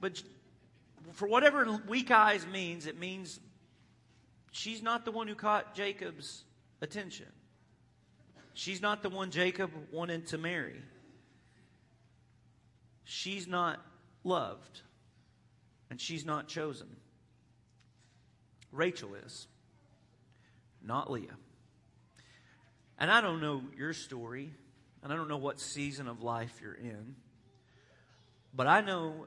But 0.00 0.22
for 1.12 1.26
whatever 1.28 1.80
weak 1.88 2.10
eyes 2.10 2.46
means, 2.46 2.86
it 2.86 2.98
means 2.98 3.40
she's 4.50 4.82
not 4.82 5.04
the 5.04 5.10
one 5.10 5.28
who 5.28 5.34
caught 5.34 5.74
Jacob's 5.74 6.44
attention. 6.80 7.26
She's 8.54 8.82
not 8.82 9.02
the 9.02 9.08
one 9.08 9.30
Jacob 9.30 9.70
wanted 9.92 10.26
to 10.28 10.38
marry. 10.38 10.80
She's 13.04 13.46
not 13.46 13.80
loved. 14.24 14.82
And 15.90 16.00
she's 16.00 16.24
not 16.24 16.46
chosen. 16.46 16.86
Rachel 18.72 19.14
is, 19.26 19.48
not 20.82 21.10
Leah. 21.10 21.36
And 22.98 23.10
I 23.10 23.20
don't 23.20 23.40
know 23.40 23.62
your 23.76 23.92
story, 23.92 24.52
and 25.02 25.12
I 25.12 25.16
don't 25.16 25.28
know 25.28 25.38
what 25.38 25.58
season 25.58 26.06
of 26.06 26.22
life 26.22 26.60
you're 26.62 26.74
in, 26.74 27.16
but 28.54 28.66
I 28.66 28.82
know 28.82 29.26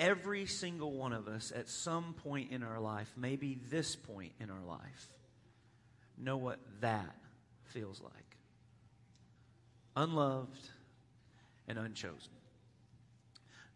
every 0.00 0.46
single 0.46 0.92
one 0.92 1.12
of 1.12 1.28
us 1.28 1.52
at 1.54 1.68
some 1.68 2.14
point 2.14 2.50
in 2.50 2.62
our 2.64 2.80
life, 2.80 3.12
maybe 3.16 3.60
this 3.70 3.94
point 3.94 4.32
in 4.40 4.50
our 4.50 4.64
life, 4.66 5.08
know 6.18 6.38
what 6.38 6.58
that 6.80 7.14
feels 7.64 8.00
like 8.00 8.12
unloved 9.96 10.68
and 11.68 11.78
unchosen. 11.78 12.32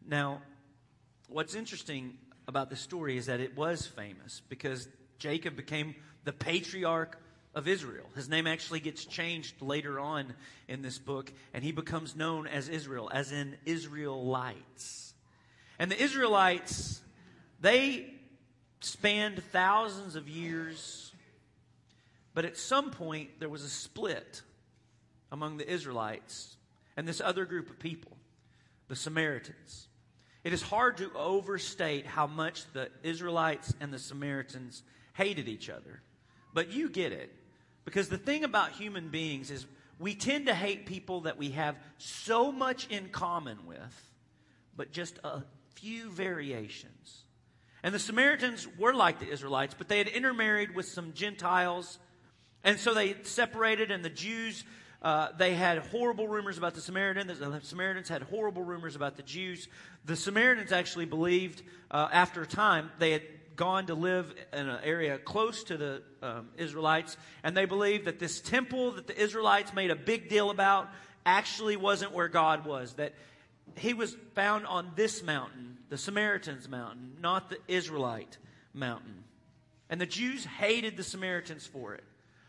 Now, 0.07 0.43
what's 1.29 1.55
interesting 1.55 2.15
about 2.49 2.71
this 2.71 2.81
story 2.81 3.17
is 3.17 3.27
that 3.27 3.41
it 3.41 3.57
was 3.57 3.87
famous 3.87 4.41
because 4.49 4.89
Jacob 5.19 5.57
became 5.57 5.95
the 6.25 6.33
patriarch 6.33 7.19
of 7.55 7.69
Israel. 7.69 8.07
His 8.15 8.29
name 8.29 8.47
actually 8.47 8.81
gets 8.81 9.05
changed 9.05 9.61
later 9.61 10.01
on 10.01 10.35
in 10.69 10.83
this 10.83 10.99
book, 10.99 11.33
and 11.53 11.63
he 11.63 11.73
becomes 11.73 12.17
known 12.17 12.47
as 12.47 12.69
Israel, 12.69 13.11
as 13.13 13.33
in 13.33 13.57
Israelites. 13.65 15.14
And 15.79 15.91
the 15.91 16.01
Israelites, 16.01 17.01
they 17.61 18.15
spanned 18.81 19.43
thousands 19.51 20.17
of 20.17 20.29
years, 20.29 21.13
but 22.35 22.45
at 22.45 22.57
some 22.57 22.91
point 22.91 23.41
there 23.41 23.49
was 23.49 23.63
a 23.63 23.69
split 23.69 24.43
among 25.33 25.57
the 25.57 25.69
Israelites 25.69 26.57
and 26.97 27.09
this 27.09 27.21
other 27.21 27.45
group 27.45 27.71
of 27.71 27.79
people, 27.79 28.17
the 28.89 28.97
Samaritans. 28.97 29.89
It 30.45 30.53
is 30.53 30.63
hard 30.63 30.99
to 30.99 31.11
overstate 31.15 32.07
how 32.07 32.27
much 32.27 32.71
the 32.73 32.91
Israelites 33.03 33.73
and 33.81 33.93
the 33.93 33.99
Samaritans 33.99 34.83
hated 35.15 35.49
each 35.49 35.71
other. 35.71 36.03
But 36.53 36.71
you 36.71 36.91
get 36.91 37.13
it. 37.13 37.35
Because 37.85 38.09
the 38.09 38.19
thing 38.19 38.45
about 38.45 38.73
human 38.73 39.09
beings 39.09 39.51
is 39.51 39.67
we 39.99 40.15
tend 40.15 40.47
to 40.47 40.55
hate 40.55 40.87
people 40.87 41.23
that 41.23 41.39
we 41.39 41.51
have 41.51 41.77
so 41.99 42.53
much 42.53 42.89
in 42.89 43.09
common 43.09 43.67
with, 43.67 44.11
but 44.77 44.93
just 44.93 45.19
a 45.25 45.43
few 45.75 46.11
variations. 46.11 47.25
And 47.83 47.95
the 47.95 47.99
Samaritans 47.99 48.67
were 48.79 48.95
like 48.95 49.21
the 49.21 49.29
Israelites, 49.29 49.75
but 49.77 49.89
they 49.89 49.99
had 49.99 50.09
intermarried 50.09 50.75
with 50.75 50.87
some 50.87 51.13
Gentiles. 51.13 51.99
And 52.63 52.79
so 52.79 52.95
they 52.95 53.17
separated, 53.23 53.91
and 53.91 54.05
the 54.05 54.11
Jews 54.11 54.65
uh, 55.05 55.29
they 55.37 55.53
had 55.53 55.79
horrible 55.79 56.27
rumors 56.27 56.57
about 56.57 56.73
the 56.73 56.81
Samaritans. 56.81 57.39
The 57.39 57.61
Samaritans 57.63 58.09
had 58.09 58.23
horrible 58.23 58.63
rumors 58.63 58.97
about 58.97 59.17
the 59.17 59.23
Jews. 59.23 59.69
The 60.07 60.17
Samaritans 60.17 60.73
actually 60.73 61.05
believed, 61.05 61.63
uh, 61.91 62.09
after 62.11 62.41
a 62.41 62.47
time, 62.47 62.91
they 62.99 63.11
had 63.11 63.23
gone 63.55 63.87
to 63.87 63.95
live 63.95 64.35
in 64.55 64.67
an 64.67 64.81
area 64.83 65.19
close 65.19 65.63
to 65.65 65.77
the 65.77 66.03
um, 66.23 66.49
Israelites, 66.57 67.19
and 67.43 67.55
they 67.55 67.67
believed 67.67 68.07
that 68.07 68.19
this 68.19 68.41
temple 68.41 68.93
that 68.93 69.07
the 69.07 69.21
Israelites 69.21 69.75
made 69.75 69.91
a 69.91 69.97
big 69.97 70.31
deal 70.31 70.49
about 70.49 70.89
actually 71.27 71.77
wasn't 71.77 72.13
where 72.13 72.29
God 72.29 72.65
was. 72.65 72.95
That 72.95 73.13
he 73.77 73.95
was 73.95 74.17
found 74.35 74.67
on 74.67 74.93
this 74.95 75.23
mountain, 75.23 75.79
the 75.89 75.99
Samaritans' 75.99 76.69
mountain, 76.69 77.17
not 77.21 77.51
the 77.51 77.59
Israelite 77.69 78.39
mountain. 78.73 79.25
And 79.91 80.01
the 80.01 80.07
Jews 80.07 80.45
hated 80.45 80.97
the 80.97 81.03
Samaritans 81.03 81.67
for 81.67 81.95
it. 81.95 82.05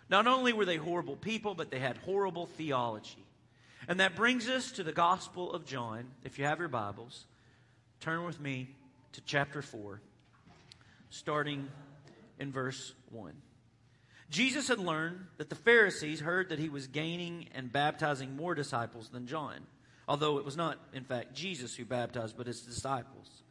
Not 0.09 0.27
only 0.27 0.53
were 0.53 0.65
they 0.65 0.77
horrible 0.77 1.15
people, 1.15 1.55
but 1.55 1.71
they 1.71 1.79
had 1.79 1.97
horrible 1.97 2.45
theology. 2.45 3.25
And 3.87 3.99
that 3.99 4.15
brings 4.15 4.47
us 4.47 4.71
to 4.73 4.83
the 4.83 4.91
Gospel 4.91 5.51
of 5.51 5.65
John. 5.65 6.05
If 6.23 6.39
you 6.39 6.45
have 6.45 6.59
your 6.59 6.67
Bibles, 6.67 7.25
turn 7.99 8.23
with 8.23 8.39
me 8.39 8.69
to 9.13 9.21
chapter 9.21 9.61
4, 9.61 10.01
starting 11.09 11.67
in 12.39 12.51
verse 12.51 12.93
1. 13.11 13.33
Jesus 14.29 14.67
had 14.67 14.79
learned 14.79 15.25
that 15.37 15.49
the 15.49 15.55
Pharisees 15.55 16.19
heard 16.19 16.49
that 16.49 16.59
he 16.59 16.69
was 16.69 16.87
gaining 16.87 17.47
and 17.53 17.71
baptizing 17.71 18.35
more 18.35 18.55
disciples 18.55 19.09
than 19.09 19.27
John, 19.27 19.67
although 20.07 20.37
it 20.37 20.45
was 20.45 20.57
not, 20.57 20.77
in 20.93 21.03
fact, 21.03 21.33
Jesus 21.33 21.75
who 21.75 21.85
baptized, 21.85 22.37
but 22.37 22.47
his 22.47 22.61
disciples. 22.61 23.43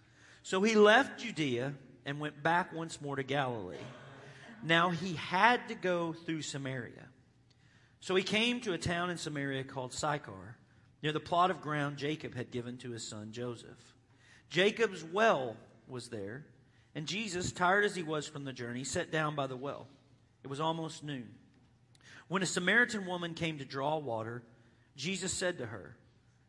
So 0.42 0.62
he 0.62 0.74
left 0.74 1.20
Judea 1.20 1.74
and 2.04 2.20
went 2.20 2.42
back 2.42 2.72
once 2.72 3.00
more 3.00 3.16
to 3.16 3.22
Galilee. 3.22 3.76
Now 4.62 4.90
he 4.90 5.14
had 5.14 5.68
to 5.68 5.74
go 5.74 6.12
through 6.12 6.42
Samaria. 6.42 7.08
So 8.00 8.14
he 8.14 8.22
came 8.22 8.60
to 8.60 8.74
a 8.74 8.78
town 8.78 9.10
in 9.10 9.16
Samaria 9.16 9.64
called 9.64 9.92
Sychar, 9.92 10.56
near 11.02 11.12
the 11.12 11.20
plot 11.20 11.50
of 11.50 11.60
ground 11.60 11.96
Jacob 11.96 12.34
had 12.34 12.50
given 12.50 12.76
to 12.78 12.90
his 12.90 13.06
son 13.06 13.32
Joseph. 13.32 13.94
Jacob's 14.50 15.02
well 15.02 15.56
was 15.88 16.08
there, 16.08 16.44
and 16.94 17.06
Jesus, 17.06 17.52
tired 17.52 17.84
as 17.84 17.94
he 17.94 18.02
was 18.02 18.26
from 18.26 18.44
the 18.44 18.52
journey, 18.52 18.84
sat 18.84 19.10
down 19.10 19.34
by 19.34 19.46
the 19.46 19.56
well. 19.56 19.86
It 20.42 20.48
was 20.48 20.60
almost 20.60 21.02
noon. 21.02 21.30
When 22.28 22.42
a 22.42 22.46
Samaritan 22.46 23.06
woman 23.06 23.34
came 23.34 23.58
to 23.58 23.64
draw 23.64 23.98
water, 23.98 24.42
Jesus 24.96 25.32
said 25.32 25.58
to 25.58 25.66
her, 25.66 25.96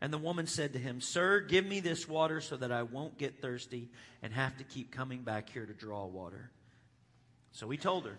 And 0.00 0.12
the 0.12 0.18
woman 0.18 0.46
said 0.46 0.74
to 0.74 0.78
him, 0.78 1.00
Sir, 1.00 1.40
give 1.40 1.66
me 1.66 1.80
this 1.80 2.08
water 2.08 2.40
so 2.40 2.56
that 2.56 2.70
I 2.70 2.84
won't 2.84 3.18
get 3.18 3.42
thirsty 3.42 3.88
and 4.22 4.32
have 4.32 4.56
to 4.58 4.64
keep 4.64 4.92
coming 4.92 5.22
back 5.22 5.50
here 5.50 5.66
to 5.66 5.72
draw 5.72 6.06
water. 6.06 6.50
So 7.52 7.68
he 7.68 7.78
told 7.78 8.06
her, 8.06 8.16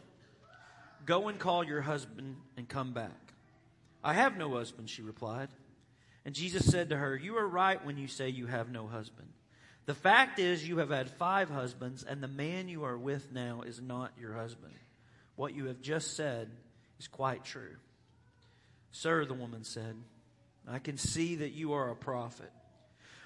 Go 1.05 1.29
and 1.29 1.39
call 1.39 1.63
your 1.63 1.81
husband 1.81 2.35
and 2.57 2.67
come 2.67 2.93
back. 2.93 3.33
I 4.03 4.13
have 4.13 4.37
no 4.37 4.53
husband, 4.53 4.89
she 4.89 5.01
replied. 5.01 5.47
And 6.25 6.35
Jesus 6.35 6.65
said 6.65 6.89
to 6.89 6.97
her, 6.97 7.15
You 7.15 7.37
are 7.37 7.47
right 7.47 7.83
when 7.85 7.97
you 7.97 8.07
say 8.07 8.29
you 8.29 8.47
have 8.47 8.69
no 8.69 8.87
husband. 8.87 9.29
The 9.85 9.95
fact 9.95 10.37
is, 10.37 10.67
you 10.67 10.77
have 10.77 10.91
had 10.91 11.09
five 11.09 11.49
husbands, 11.49 12.03
and 12.03 12.21
the 12.21 12.27
man 12.27 12.67
you 12.67 12.83
are 12.83 12.97
with 12.97 13.31
now 13.31 13.63
is 13.65 13.81
not 13.81 14.11
your 14.19 14.33
husband. 14.33 14.73
What 15.35 15.55
you 15.55 15.65
have 15.65 15.81
just 15.81 16.15
said 16.15 16.49
is 16.99 17.07
quite 17.07 17.43
true. 17.43 17.75
Sir, 18.91 19.25
the 19.25 19.33
woman 19.33 19.63
said, 19.63 19.95
I 20.67 20.79
can 20.79 20.97
see 20.97 21.35
that 21.35 21.51
you 21.51 21.73
are 21.73 21.89
a 21.89 21.95
prophet. 21.95 22.51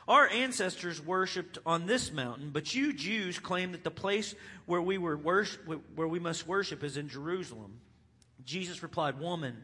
Our 0.08 0.28
ancestors 0.28 1.04
worshipped 1.04 1.60
on 1.66 1.86
this 1.86 2.12
mountain, 2.12 2.50
but 2.52 2.76
you 2.76 2.92
Jews 2.92 3.40
claim 3.40 3.72
that 3.72 3.84
the 3.84 3.92
place 3.92 4.36
where 4.66 4.82
we, 4.82 4.98
were 4.98 5.16
worship, 5.16 5.62
where 5.96 6.08
we 6.08 6.20
must 6.20 6.46
worship 6.46 6.84
is 6.84 6.98
in 6.98 7.08
Jerusalem. 7.08 7.80
Jesus 8.46 8.84
replied, 8.84 9.20
Woman, 9.20 9.64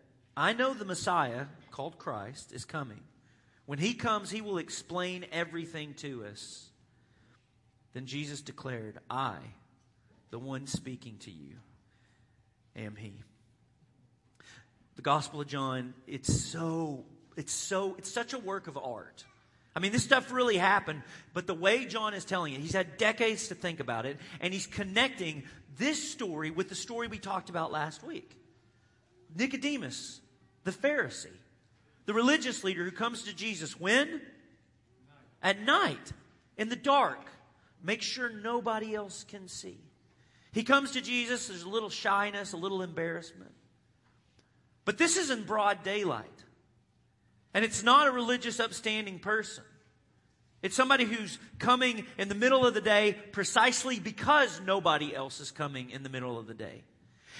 I 0.35 0.53
know 0.53 0.73
the 0.73 0.85
Messiah, 0.85 1.45
called 1.71 1.97
Christ, 1.97 2.53
is 2.53 2.65
coming. 2.65 3.01
When 3.65 3.79
he 3.79 3.93
comes, 3.93 4.29
he 4.29 4.41
will 4.41 4.57
explain 4.57 5.25
everything 5.31 5.93
to 5.95 6.25
us. 6.25 6.69
Then 7.93 8.05
Jesus 8.05 8.41
declared, 8.41 8.99
I, 9.09 9.37
the 10.29 10.39
one 10.39 10.67
speaking 10.67 11.17
to 11.19 11.31
you, 11.31 11.55
am 12.75 12.95
he. 12.95 13.13
The 14.95 15.01
Gospel 15.01 15.41
of 15.41 15.47
John, 15.47 15.93
it's 16.07 16.33
so, 16.33 17.05
it's 17.35 17.53
so, 17.53 17.95
it's 17.97 18.11
such 18.11 18.33
a 18.33 18.39
work 18.39 18.67
of 18.67 18.77
art. 18.77 19.25
I 19.75 19.79
mean, 19.79 19.91
this 19.91 20.03
stuff 20.03 20.31
really 20.31 20.57
happened, 20.57 21.01
but 21.33 21.47
the 21.47 21.53
way 21.53 21.85
John 21.85 22.13
is 22.13 22.25
telling 22.25 22.53
it, 22.53 22.59
he's 22.59 22.73
had 22.73 22.97
decades 22.97 23.49
to 23.49 23.55
think 23.55 23.79
about 23.79 24.05
it, 24.05 24.17
and 24.41 24.53
he's 24.53 24.67
connecting 24.67 25.43
this 25.77 26.11
story 26.11 26.51
with 26.51 26.69
the 26.69 26.75
story 26.75 27.07
we 27.07 27.19
talked 27.19 27.49
about 27.49 27.71
last 27.71 28.03
week. 28.03 28.37
Nicodemus, 29.35 30.21
the 30.63 30.71
Pharisee, 30.71 31.27
the 32.05 32.13
religious 32.13 32.63
leader 32.63 32.83
who 32.83 32.91
comes 32.91 33.23
to 33.23 33.35
Jesus 33.35 33.79
when? 33.79 34.21
At 35.41 35.61
night, 35.61 36.11
in 36.57 36.69
the 36.69 36.75
dark. 36.75 37.25
Make 37.83 38.01
sure 38.01 38.29
nobody 38.29 38.93
else 38.93 39.23
can 39.23 39.47
see. 39.47 39.79
He 40.51 40.63
comes 40.63 40.91
to 40.91 41.01
Jesus, 41.01 41.47
there's 41.47 41.63
a 41.63 41.69
little 41.69 41.89
shyness, 41.89 42.53
a 42.53 42.57
little 42.57 42.81
embarrassment. 42.81 43.51
But 44.85 44.97
this 44.97 45.17
is 45.17 45.29
in 45.29 45.43
broad 45.43 45.83
daylight. 45.83 46.27
And 47.53 47.65
it's 47.65 47.83
not 47.83 48.07
a 48.07 48.11
religious, 48.11 48.59
upstanding 48.59 49.19
person. 49.19 49.63
It's 50.61 50.75
somebody 50.75 51.05
who's 51.05 51.39
coming 51.57 52.05
in 52.17 52.29
the 52.29 52.35
middle 52.35 52.65
of 52.65 52.73
the 52.73 52.81
day 52.81 53.17
precisely 53.31 53.99
because 53.99 54.61
nobody 54.63 55.15
else 55.15 55.39
is 55.39 55.51
coming 55.51 55.89
in 55.89 56.03
the 56.03 56.09
middle 56.09 56.37
of 56.37 56.47
the 56.47 56.53
day. 56.53 56.83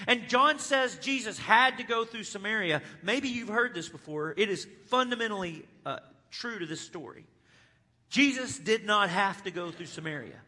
And 0.06 0.28
John 0.28 0.58
says 0.58 0.96
Jesus 0.98 1.38
had 1.38 1.78
to 1.78 1.84
go 1.84 2.04
through 2.04 2.24
Samaria. 2.24 2.82
Maybe 3.02 3.28
you've 3.28 3.48
heard 3.48 3.74
this 3.74 3.88
before. 3.88 4.34
It 4.36 4.48
is 4.48 4.66
fundamentally 4.86 5.64
uh, 5.84 5.98
true 6.30 6.58
to 6.58 6.66
this 6.66 6.80
story. 6.80 7.26
Jesus 8.08 8.58
did 8.58 8.84
not 8.84 9.10
have 9.10 9.42
to 9.44 9.50
go 9.50 9.70
through 9.70 9.86
Samaria. 9.86 10.38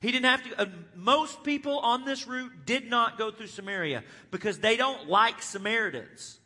He 0.00 0.12
didn't 0.12 0.26
have 0.26 0.42
to. 0.44 0.60
Uh, 0.60 0.66
most 0.94 1.42
people 1.42 1.78
on 1.78 2.04
this 2.04 2.26
route 2.26 2.52
did 2.64 2.88
not 2.88 3.18
go 3.18 3.30
through 3.30 3.48
Samaria 3.48 4.04
because 4.30 4.58
they 4.58 4.76
don't 4.76 5.08
like 5.08 5.42
Samaritans. 5.42 6.38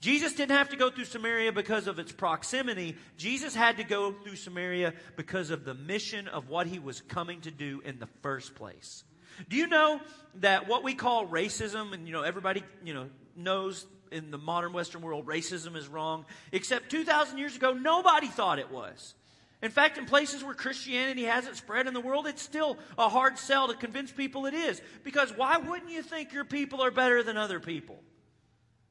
Jesus 0.00 0.34
didn't 0.34 0.56
have 0.56 0.68
to 0.68 0.76
go 0.76 0.90
through 0.90 1.06
Samaria 1.06 1.50
because 1.50 1.86
of 1.86 1.98
its 1.98 2.12
proximity. 2.12 2.96
Jesus 3.16 3.54
had 3.54 3.78
to 3.78 3.84
go 3.84 4.12
through 4.12 4.36
Samaria 4.36 4.92
because 5.16 5.50
of 5.50 5.64
the 5.64 5.74
mission 5.74 6.28
of 6.28 6.48
what 6.50 6.66
he 6.66 6.78
was 6.78 7.00
coming 7.00 7.40
to 7.40 7.50
do 7.50 7.80
in 7.84 7.98
the 7.98 8.08
first 8.22 8.54
place. 8.54 9.04
Do 9.48 9.56
you 9.56 9.66
know 9.66 10.00
that 10.36 10.68
what 10.68 10.82
we 10.82 10.94
call 10.94 11.26
racism, 11.26 11.92
and 11.92 12.06
you 12.06 12.12
know, 12.12 12.22
everybody, 12.22 12.62
you 12.84 12.94
know, 12.94 13.08
knows 13.36 13.86
in 14.10 14.30
the 14.30 14.38
modern 14.38 14.72
Western 14.72 15.02
world 15.02 15.26
racism 15.26 15.76
is 15.76 15.88
wrong, 15.88 16.24
except 16.52 16.90
2,000 16.90 17.38
years 17.38 17.56
ago, 17.56 17.72
nobody 17.72 18.28
thought 18.28 18.58
it 18.58 18.70
was. 18.70 19.14
In 19.62 19.70
fact, 19.70 19.96
in 19.96 20.04
places 20.04 20.44
where 20.44 20.54
Christianity 20.54 21.24
hasn't 21.24 21.56
spread 21.56 21.86
in 21.86 21.94
the 21.94 22.00
world, 22.00 22.26
it's 22.26 22.42
still 22.42 22.76
a 22.98 23.08
hard 23.08 23.38
sell 23.38 23.68
to 23.68 23.74
convince 23.74 24.12
people 24.12 24.46
it 24.46 24.54
is. 24.54 24.80
Because 25.02 25.34
why 25.34 25.56
wouldn't 25.56 25.90
you 25.90 26.02
think 26.02 26.32
your 26.32 26.44
people 26.44 26.82
are 26.82 26.90
better 26.90 27.22
than 27.22 27.36
other 27.36 27.60
people? 27.60 27.98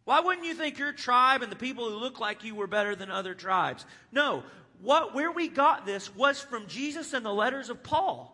Why 0.05 0.19
wouldn't 0.19 0.45
you 0.45 0.53
think 0.53 0.79
your 0.79 0.91
tribe 0.91 1.43
and 1.43 1.51
the 1.51 1.57
people 1.57 1.89
who 1.89 1.97
look 1.97 2.19
like 2.19 2.43
you 2.43 2.55
were 2.55 2.67
better 2.67 2.95
than 2.95 3.12
other 3.12 3.35
tribes? 3.35 3.85
No. 4.12 4.43
What, 4.81 5.13
where 5.13 5.31
we 5.31 5.47
got 5.47 5.85
this 5.85 6.13
was 6.15 6.41
from 6.41 6.67
Jesus 6.67 7.13
and 7.13 7.25
the 7.25 7.31
letters 7.31 7.69
of 7.69 7.83
Paul. 7.83 8.33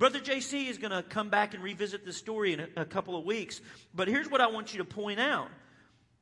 Brother 0.00 0.18
JC 0.18 0.70
is 0.70 0.78
going 0.78 0.92
to 0.92 1.02
come 1.02 1.28
back 1.28 1.52
and 1.52 1.62
revisit 1.62 2.06
this 2.06 2.16
story 2.16 2.54
in 2.54 2.60
a, 2.60 2.68
a 2.78 2.84
couple 2.86 3.18
of 3.18 3.26
weeks. 3.26 3.60
But 3.94 4.08
here's 4.08 4.30
what 4.30 4.40
I 4.40 4.46
want 4.46 4.72
you 4.72 4.78
to 4.78 4.84
point 4.86 5.20
out 5.20 5.50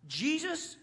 Jesus 0.08 0.76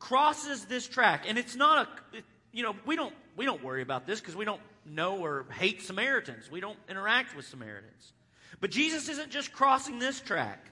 crosses 0.00 0.64
this 0.64 0.88
track, 0.88 1.26
and 1.28 1.38
it's 1.38 1.54
not 1.54 1.88
a, 2.12 2.18
you 2.50 2.64
know, 2.64 2.74
we 2.84 2.96
don't, 2.96 3.14
we 3.36 3.44
don't 3.44 3.62
worry 3.62 3.82
about 3.82 4.04
this 4.04 4.18
because 4.18 4.34
we 4.34 4.44
don't 4.44 4.60
know 4.84 5.18
or 5.18 5.46
hate 5.52 5.80
Samaritans. 5.82 6.50
We 6.50 6.58
don't 6.58 6.78
interact 6.88 7.36
with 7.36 7.46
Samaritans. 7.46 8.12
But 8.60 8.72
Jesus 8.72 9.08
isn't 9.08 9.30
just 9.30 9.52
crossing 9.52 10.00
this 10.00 10.20
track, 10.20 10.66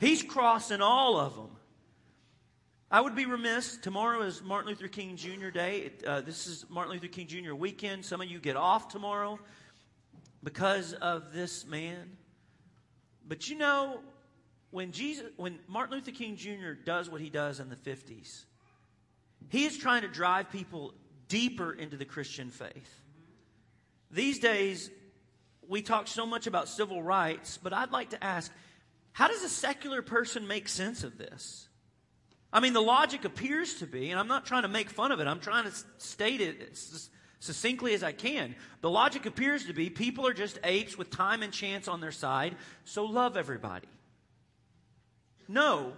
He's 0.00 0.22
crossing 0.22 0.82
all 0.82 1.18
of 1.18 1.34
them. 1.34 1.48
I 2.90 3.00
would 3.00 3.16
be 3.16 3.24
remiss. 3.24 3.78
Tomorrow 3.78 4.20
is 4.20 4.42
Martin 4.42 4.68
Luther 4.68 4.88
King 4.88 5.16
Jr. 5.16 5.48
Day. 5.48 5.92
Uh, 6.06 6.20
this 6.20 6.46
is 6.46 6.66
Martin 6.68 6.92
Luther 6.92 7.08
King 7.08 7.26
Jr. 7.26 7.54
weekend. 7.54 8.04
Some 8.04 8.20
of 8.20 8.28
you 8.28 8.38
get 8.38 8.56
off 8.56 8.88
tomorrow 8.88 9.38
because 10.42 10.92
of 10.92 11.32
this 11.32 11.66
man. 11.66 12.16
But 13.26 13.48
you 13.48 13.56
know, 13.56 14.00
when 14.70 14.92
Jesus, 14.92 15.26
when 15.36 15.58
Martin 15.66 15.96
Luther 15.96 16.10
King 16.10 16.36
Jr. 16.36 16.72
does 16.84 17.08
what 17.10 17.20
he 17.20 17.30
does 17.30 17.60
in 17.60 17.68
the 17.68 17.76
50s, 17.76 18.44
he 19.48 19.64
is 19.64 19.76
trying 19.76 20.02
to 20.02 20.08
drive 20.08 20.50
people 20.50 20.94
deeper 21.28 21.72
into 21.72 21.96
the 21.96 22.04
Christian 22.04 22.50
faith. 22.50 23.02
These 24.10 24.38
days, 24.38 24.90
we 25.66 25.82
talk 25.82 26.08
so 26.08 26.26
much 26.26 26.46
about 26.46 26.68
civil 26.68 27.02
rights, 27.02 27.58
but 27.62 27.72
I'd 27.72 27.92
like 27.92 28.10
to 28.10 28.24
ask, 28.24 28.50
how 29.12 29.28
does 29.28 29.42
a 29.42 29.48
secular 29.48 30.00
person 30.00 30.46
make 30.46 30.68
sense 30.68 31.04
of 31.04 31.18
this? 31.18 31.68
I 32.52 32.60
mean, 32.60 32.72
the 32.72 32.80
logic 32.80 33.24
appears 33.26 33.74
to 33.74 33.86
be, 33.86 34.10
and 34.10 34.18
I'm 34.18 34.28
not 34.28 34.46
trying 34.46 34.62
to 34.62 34.68
make 34.68 34.88
fun 34.88 35.12
of 35.12 35.20
it, 35.20 35.26
I'm 35.26 35.40
trying 35.40 35.64
to 35.64 35.72
state 35.98 36.40
it 36.40 36.62
succinctly 37.40 37.94
as 37.94 38.02
I 38.02 38.12
can. 38.12 38.54
The 38.80 38.90
logic 38.90 39.26
appears 39.26 39.66
to 39.66 39.72
be 39.72 39.90
people 39.90 40.26
are 40.26 40.34
just 40.34 40.58
apes 40.64 40.96
with 40.96 41.10
time 41.10 41.42
and 41.42 41.52
chance 41.52 41.88
on 41.88 42.00
their 42.00 42.12
side, 42.12 42.56
so 42.84 43.04
love 43.04 43.36
everybody. 43.36 43.88
No. 45.48 45.92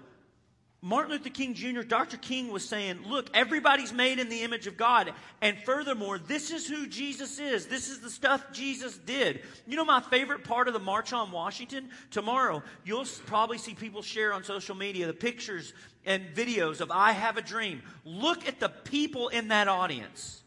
Martin 0.83 1.13
Luther 1.13 1.29
King 1.29 1.53
Jr., 1.53 1.83
Dr. 1.83 2.17
King 2.17 2.51
was 2.51 2.67
saying, 2.67 3.01
look, 3.07 3.29
everybody's 3.35 3.93
made 3.93 4.19
in 4.19 4.31
the 4.31 4.41
image 4.41 4.67
of 4.67 4.79
God. 4.79 5.13
And 5.43 5.59
furthermore, 5.59 6.19
this 6.19 6.51
is 6.51 6.67
who 6.67 6.87
Jesus 6.87 7.39
is. 7.39 7.67
This 7.67 7.91
is 7.91 8.01
the 8.01 8.09
stuff 8.09 8.51
Jesus 8.53 8.97
did. 8.97 9.43
You 9.67 9.77
know 9.77 9.85
my 9.85 10.01
favorite 10.01 10.43
part 10.43 10.69
of 10.69 10.75
the 10.75 10.81
March 10.81 11.13
on 11.13 11.33
Washington? 11.33 11.91
Tomorrow, 12.11 12.63
you'll 12.85 13.05
probably 13.27 13.59
see 13.59 13.75
people 13.75 14.01
share 14.01 14.33
on 14.33 14.43
social 14.43 14.75
media 14.75 15.07
the 15.07 15.13
pictures 15.13 15.75
and 16.07 16.25
videos 16.35 16.81
of 16.81 16.91
I 16.91 17.13
Have 17.13 17.37
a 17.37 17.43
Dream. 17.43 17.83
Look 18.07 18.49
at 18.49 18.59
the 18.59 18.71
people 18.71 19.29
in 19.29 19.49
that 19.49 19.69
audience. 19.69 20.40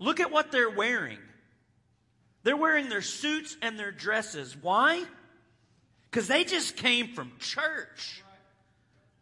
Look 0.00 0.18
at 0.18 0.32
what 0.32 0.50
they're 0.50 0.70
wearing. 0.70 1.18
They're 2.42 2.56
wearing 2.56 2.88
their 2.88 3.02
suits 3.02 3.56
and 3.62 3.78
their 3.78 3.92
dresses. 3.92 4.56
Why? 4.56 5.04
Because 6.10 6.26
they 6.26 6.42
just 6.42 6.76
came 6.76 7.14
from 7.14 7.30
church. 7.38 8.24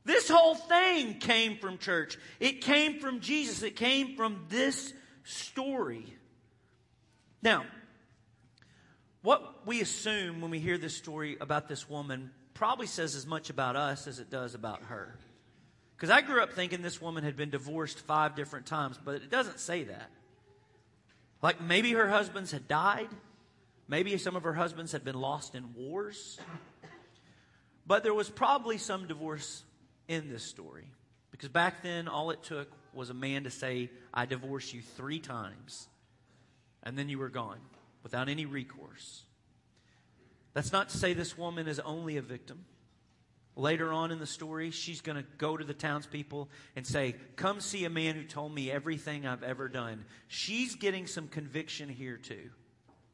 This 0.04 0.28
whole 0.30 0.54
thing 0.54 1.18
came 1.18 1.58
from 1.58 1.76
church. 1.76 2.16
It 2.40 2.62
came 2.62 3.00
from 3.00 3.20
Jesus. 3.20 3.62
It 3.62 3.76
came 3.76 4.16
from 4.16 4.46
this 4.48 4.94
story. 5.24 6.06
Now, 7.42 7.66
what 9.22 9.66
we 9.66 9.80
assume 9.80 10.40
when 10.40 10.50
we 10.50 10.60
hear 10.60 10.78
this 10.78 10.96
story 10.96 11.36
about 11.40 11.68
this 11.68 11.90
woman 11.90 12.30
probably 12.54 12.86
says 12.86 13.16
as 13.16 13.26
much 13.26 13.50
about 13.50 13.76
us 13.76 14.06
as 14.06 14.18
it 14.18 14.30
does 14.30 14.54
about 14.54 14.82
her. 14.84 15.18
Because 15.96 16.10
I 16.10 16.20
grew 16.20 16.40
up 16.40 16.52
thinking 16.52 16.82
this 16.82 17.02
woman 17.02 17.24
had 17.24 17.36
been 17.36 17.50
divorced 17.50 17.98
five 17.98 18.36
different 18.36 18.66
times, 18.66 18.98
but 19.04 19.16
it 19.16 19.30
doesn't 19.30 19.58
say 19.58 19.84
that. 19.84 20.10
Like 21.42 21.60
maybe 21.60 21.92
her 21.92 22.08
husbands 22.08 22.52
had 22.52 22.68
died. 22.68 23.08
Maybe 23.86 24.16
some 24.18 24.36
of 24.36 24.42
her 24.42 24.52
husbands 24.52 24.92
had 24.92 25.04
been 25.04 25.18
lost 25.18 25.54
in 25.54 25.74
wars. 25.74 26.38
But 27.86 28.02
there 28.02 28.14
was 28.14 28.28
probably 28.28 28.76
some 28.76 29.06
divorce 29.06 29.64
in 30.08 30.28
this 30.28 30.42
story. 30.42 30.84
Because 31.30 31.48
back 31.48 31.82
then, 31.82 32.08
all 32.08 32.30
it 32.30 32.42
took 32.42 32.68
was 32.92 33.10
a 33.10 33.14
man 33.14 33.44
to 33.44 33.50
say, 33.50 33.90
I 34.12 34.26
divorce 34.26 34.74
you 34.74 34.82
three 34.82 35.20
times. 35.20 35.88
And 36.82 36.98
then 36.98 37.08
you 37.08 37.18
were 37.18 37.28
gone 37.28 37.60
without 38.02 38.28
any 38.28 38.44
recourse. 38.44 39.22
That's 40.52 40.72
not 40.72 40.88
to 40.90 40.98
say 40.98 41.14
this 41.14 41.38
woman 41.38 41.68
is 41.68 41.78
only 41.80 42.16
a 42.16 42.22
victim. 42.22 42.64
Later 43.58 43.92
on 43.92 44.12
in 44.12 44.20
the 44.20 44.26
story, 44.26 44.70
she's 44.70 45.00
going 45.00 45.16
to 45.16 45.24
go 45.36 45.56
to 45.56 45.64
the 45.64 45.74
townspeople 45.74 46.48
and 46.76 46.86
say, 46.86 47.16
Come 47.34 47.60
see 47.60 47.84
a 47.84 47.90
man 47.90 48.14
who 48.14 48.22
told 48.22 48.54
me 48.54 48.70
everything 48.70 49.26
I've 49.26 49.42
ever 49.42 49.68
done. 49.68 50.04
She's 50.28 50.76
getting 50.76 51.08
some 51.08 51.26
conviction 51.26 51.88
here, 51.88 52.16
too. 52.16 52.50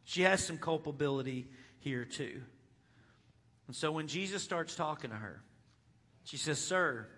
She 0.04 0.20
has 0.20 0.46
some 0.46 0.58
culpability 0.58 1.48
here, 1.80 2.04
too. 2.04 2.42
And 3.68 3.74
so 3.74 3.90
when 3.90 4.06
Jesus 4.06 4.42
starts 4.42 4.76
talking 4.76 5.08
to 5.08 5.16
her, 5.16 5.40
she 6.24 6.36
says, 6.36 6.58
Sir, 6.58 7.08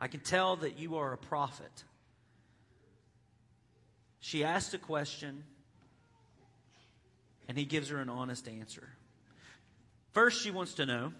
I 0.00 0.06
can 0.06 0.20
tell 0.20 0.54
that 0.56 0.78
you 0.78 0.98
are 0.98 1.12
a 1.12 1.18
prophet. 1.18 1.82
She 4.20 4.44
asks 4.44 4.72
a 4.74 4.78
question, 4.78 5.42
and 7.48 7.58
he 7.58 7.64
gives 7.64 7.88
her 7.88 7.98
an 7.98 8.08
honest 8.08 8.46
answer. 8.46 8.88
First, 10.12 10.40
she 10.40 10.52
wants 10.52 10.74
to 10.74 10.86
know 10.86 11.12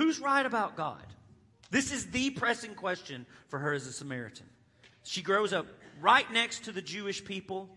who's 0.00 0.18
right 0.18 0.46
about 0.46 0.78
God? 0.78 1.04
This 1.70 1.92
is 1.92 2.06
the 2.06 2.30
pressing 2.30 2.74
question 2.74 3.26
for 3.48 3.58
her 3.58 3.74
as 3.74 3.86
a 3.86 3.92
Samaritan. 3.92 4.46
She 5.02 5.20
grows 5.20 5.52
up 5.52 5.66
right 6.00 6.30
next 6.32 6.64
to 6.64 6.72
the 6.72 6.80
Jewish 6.80 7.22
people. 7.22 7.68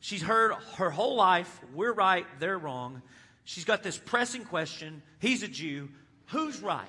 She's 0.00 0.22
heard 0.22 0.54
her 0.74 0.90
whole 0.90 1.14
life, 1.14 1.60
we're 1.72 1.92
right, 1.92 2.26
they're 2.40 2.58
wrong. 2.58 3.00
She's 3.44 3.64
got 3.64 3.84
this 3.84 3.96
pressing 3.96 4.44
question. 4.44 5.02
He's 5.20 5.44
a 5.44 5.48
Jew. 5.48 5.88
Who's 6.26 6.60
right? 6.60 6.88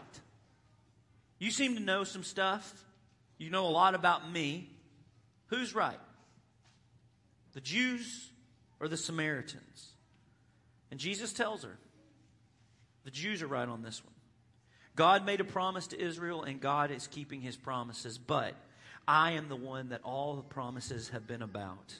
You 1.37 1.51
seem 1.51 1.75
to 1.75 1.79
know 1.79 2.03
some 2.03 2.23
stuff. 2.23 2.83
You 3.37 3.51
know 3.51 3.67
a 3.67 3.69
lot 3.69 3.93
about 3.93 4.31
me. 4.31 4.71
Who's 5.47 5.75
right? 5.75 5.99
The 7.53 7.61
Jews 7.61 8.31
or 8.79 8.87
the 8.87 8.97
Samaritans? 8.97 9.91
And 10.89 10.99
Jesus 10.99 11.31
tells 11.31 11.61
her 11.63 11.77
the 13.03 13.11
Jews 13.11 13.43
are 13.43 13.47
right 13.47 13.69
on 13.69 13.83
this 13.83 14.03
one. 14.03 14.16
God 14.97 15.25
made 15.25 15.39
a 15.39 15.45
promise 15.45 15.87
to 15.87 16.01
Israel, 16.01 16.43
and 16.43 16.59
God 16.59 16.91
is 16.91 17.07
keeping 17.07 17.39
his 17.39 17.55
promises, 17.55 18.17
but 18.17 18.55
I 19.07 19.33
am 19.33 19.47
the 19.47 19.55
one 19.55 19.89
that 19.89 20.01
all 20.03 20.35
the 20.35 20.41
promises 20.41 21.09
have 21.09 21.27
been 21.27 21.43
about. 21.43 21.95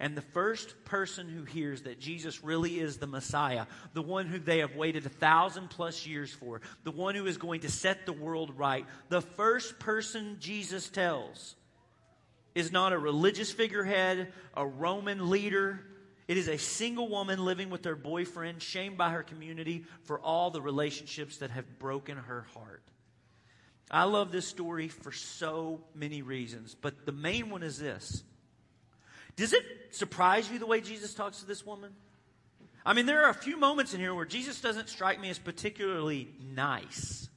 And 0.00 0.16
the 0.16 0.22
first 0.22 0.74
person 0.84 1.28
who 1.28 1.44
hears 1.44 1.82
that 1.82 2.00
Jesus 2.00 2.42
really 2.42 2.80
is 2.80 2.96
the 2.96 3.06
Messiah, 3.06 3.66
the 3.92 4.02
one 4.02 4.26
who 4.26 4.38
they 4.38 4.58
have 4.58 4.74
waited 4.74 5.06
a 5.06 5.10
thousand 5.10 5.70
plus 5.70 6.06
years 6.06 6.32
for, 6.32 6.60
the 6.84 6.90
one 6.90 7.14
who 7.14 7.26
is 7.26 7.36
going 7.36 7.60
to 7.60 7.70
set 7.70 8.04
the 8.04 8.12
world 8.12 8.58
right, 8.58 8.84
the 9.10 9.20
first 9.20 9.78
person 9.78 10.38
Jesus 10.40 10.88
tells 10.88 11.54
is 12.54 12.72
not 12.72 12.92
a 12.92 12.98
religious 12.98 13.52
figurehead, 13.52 14.32
a 14.56 14.66
Roman 14.66 15.30
leader. 15.30 15.80
It 16.30 16.38
is 16.38 16.46
a 16.46 16.58
single 16.58 17.08
woman 17.08 17.44
living 17.44 17.70
with 17.70 17.84
her 17.84 17.96
boyfriend, 17.96 18.62
shamed 18.62 18.96
by 18.96 19.10
her 19.10 19.24
community 19.24 19.84
for 20.04 20.20
all 20.20 20.52
the 20.52 20.62
relationships 20.62 21.38
that 21.38 21.50
have 21.50 21.80
broken 21.80 22.16
her 22.16 22.46
heart. 22.54 22.84
I 23.90 24.04
love 24.04 24.30
this 24.30 24.46
story 24.46 24.86
for 24.86 25.10
so 25.10 25.80
many 25.92 26.22
reasons, 26.22 26.76
but 26.80 27.04
the 27.04 27.10
main 27.10 27.50
one 27.50 27.64
is 27.64 27.80
this 27.80 28.22
does 29.34 29.52
it 29.52 29.64
surprise 29.90 30.48
you 30.48 30.60
the 30.60 30.66
way 30.66 30.80
Jesus 30.80 31.14
talks 31.14 31.40
to 31.40 31.46
this 31.46 31.66
woman? 31.66 31.90
I 32.86 32.92
mean, 32.92 33.06
there 33.06 33.24
are 33.24 33.30
a 33.30 33.34
few 33.34 33.56
moments 33.56 33.92
in 33.92 33.98
here 33.98 34.14
where 34.14 34.24
Jesus 34.24 34.60
doesn't 34.60 34.88
strike 34.88 35.20
me 35.20 35.30
as 35.30 35.38
particularly 35.40 36.28
nice. 36.54 37.28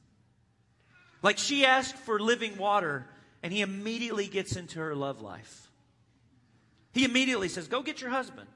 Like 1.23 1.39
she 1.39 1.65
asked 1.65 1.95
for 1.95 2.19
living 2.19 2.57
water, 2.59 3.07
and 3.41 3.51
he 3.51 3.61
immediately 3.61 4.27
gets 4.27 4.55
into 4.55 4.77
her 4.77 4.93
love 4.93 5.19
life. 5.19 5.67
He 6.91 7.05
immediately 7.05 7.49
says, 7.49 7.67
Go 7.67 7.81
get 7.81 7.99
your 7.99 8.11
husband. 8.11 8.47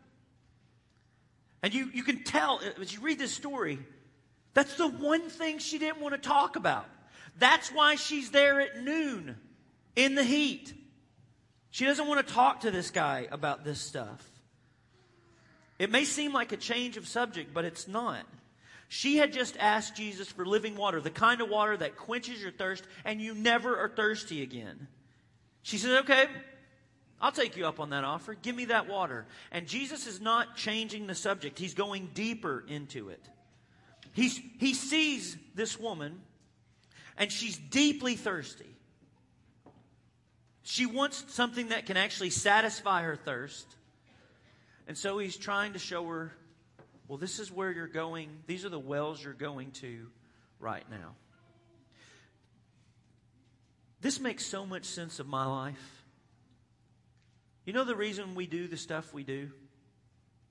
And 1.67 1.73
you, 1.73 1.91
you 1.93 2.03
can 2.03 2.23
tell 2.23 2.61
uh, 2.63 2.81
as 2.81 2.93
you 2.93 3.01
read 3.01 3.19
this 3.19 3.33
story, 3.33 3.77
that's 4.53 4.75
the 4.75 4.87
one 4.87 5.29
thing 5.29 5.59
she 5.59 5.77
didn't 5.77 5.99
want 5.99 6.15
to 6.15 6.17
talk 6.17 6.55
about. 6.55 6.85
That's 7.39 7.73
why 7.73 7.95
she's 7.95 8.31
there 8.31 8.61
at 8.61 8.81
noon 8.81 9.35
in 9.93 10.15
the 10.15 10.23
heat. 10.23 10.73
She 11.69 11.83
doesn't 11.83 12.07
want 12.07 12.25
to 12.25 12.33
talk 12.33 12.61
to 12.61 12.71
this 12.71 12.89
guy 12.89 13.27
about 13.33 13.65
this 13.65 13.81
stuff. 13.81 14.25
It 15.77 15.91
may 15.91 16.05
seem 16.05 16.31
like 16.31 16.53
a 16.53 16.57
change 16.57 16.95
of 16.95 17.05
subject, 17.05 17.53
but 17.53 17.65
it's 17.65 17.85
not. 17.85 18.25
She 18.87 19.17
had 19.17 19.33
just 19.33 19.57
asked 19.57 19.93
Jesus 19.93 20.29
for 20.29 20.45
living 20.45 20.77
water, 20.77 21.01
the 21.01 21.09
kind 21.09 21.41
of 21.41 21.49
water 21.49 21.75
that 21.75 21.97
quenches 21.97 22.41
your 22.41 22.53
thirst 22.53 22.85
and 23.03 23.19
you 23.19 23.35
never 23.35 23.77
are 23.77 23.89
thirsty 23.89 24.41
again. 24.41 24.87
She 25.63 25.77
says, 25.77 25.99
Okay, 25.99 26.27
I'll 27.19 27.31
take 27.31 27.57
you 27.57 27.65
up 27.65 27.79
on 27.79 27.89
that 27.89 28.03
offer. 28.03 28.35
Give 28.35 28.55
me 28.55 28.65
that 28.65 28.87
water. 28.87 29.25
And 29.51 29.67
Jesus 29.67 30.05
is 30.05 30.21
not 30.21 30.55
changing 30.55 31.07
the 31.07 31.15
subject, 31.15 31.57
he's 31.57 31.73
going 31.73 32.09
deeper 32.13 32.63
into 32.67 33.09
it. 33.09 33.23
He's, 34.13 34.39
he 34.57 34.73
sees 34.73 35.37
this 35.53 35.79
woman, 35.79 36.19
and 37.17 37.31
she's 37.31 37.57
deeply 37.57 38.15
thirsty. 38.15 38.65
She 40.63 40.85
wants 40.85 41.23
something 41.29 41.69
that 41.69 41.85
can 41.85 41.97
actually 41.97 42.31
satisfy 42.31 43.03
her 43.03 43.15
thirst. 43.15 43.67
And 44.87 44.97
so 44.97 45.17
he's 45.17 45.37
trying 45.37 45.73
to 45.73 45.79
show 45.79 46.05
her, 46.07 46.33
well, 47.07 47.17
this 47.17 47.39
is 47.39 47.51
where 47.51 47.71
you're 47.71 47.87
going. 47.87 48.29
These 48.47 48.65
are 48.65 48.69
the 48.69 48.79
wells 48.79 49.23
you're 49.23 49.33
going 49.33 49.71
to 49.71 50.07
right 50.59 50.83
now. 50.89 51.15
This 54.01 54.19
makes 54.19 54.45
so 54.45 54.65
much 54.65 54.85
sense 54.85 55.19
of 55.19 55.27
my 55.27 55.45
life. 55.45 55.96
You 57.67 57.73
know 57.73 57.83
the 57.83 57.97
reason 57.97 58.33
we 58.33 58.47
do 58.47 58.65
the 58.69 58.77
stuff 58.77 59.13
we 59.13 59.25
do? 59.25 59.51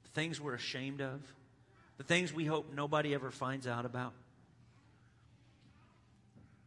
The 0.03 0.09
things 0.11 0.39
we're 0.39 0.55
ashamed 0.55 1.01
of? 1.01 1.23
The 1.97 2.05
things 2.05 2.31
we 2.31 2.45
hope 2.45 2.75
nobody 2.75 3.15
ever 3.15 3.31
finds 3.31 3.67
out 3.67 3.87
about? 3.87 4.13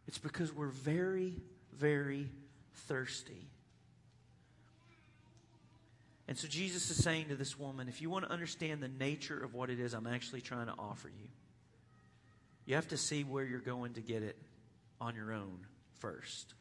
It's 0.07 0.17
because 0.17 0.51
we're 0.51 0.69
very, 0.69 1.35
very 1.77 2.31
thirsty. 2.87 3.47
And 6.27 6.35
so 6.35 6.47
Jesus 6.47 6.89
is 6.89 7.03
saying 7.03 7.27
to 7.27 7.35
this 7.35 7.59
woman, 7.59 7.87
if 7.87 8.01
you 8.01 8.09
want 8.09 8.25
to 8.25 8.31
understand 8.31 8.81
the 8.81 8.87
nature 8.87 9.37
of 9.37 9.53
what 9.53 9.69
it 9.69 9.79
is 9.79 9.93
I'm 9.93 10.07
actually 10.07 10.41
trying 10.41 10.65
to 10.65 10.73
offer 10.79 11.09
you, 11.09 11.27
you 12.65 12.73
have 12.73 12.87
to 12.87 12.97
see 12.97 13.23
where 13.23 13.43
you're 13.43 13.59
going 13.59 13.93
to 13.93 14.01
get 14.01 14.23
it 14.23 14.35
on 14.99 15.15
your 15.15 15.31
own 15.31 15.59
first. 15.99 16.55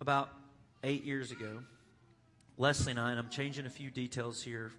About 0.00 0.30
eight 0.84 1.04
years 1.04 1.32
ago, 1.32 1.58
Leslie 2.56 2.92
and 2.92 3.00
I, 3.00 3.10
and 3.10 3.18
I'm 3.18 3.30
changing 3.30 3.66
a 3.66 3.70
few 3.70 3.90
details 3.90 4.40
here, 4.40 4.70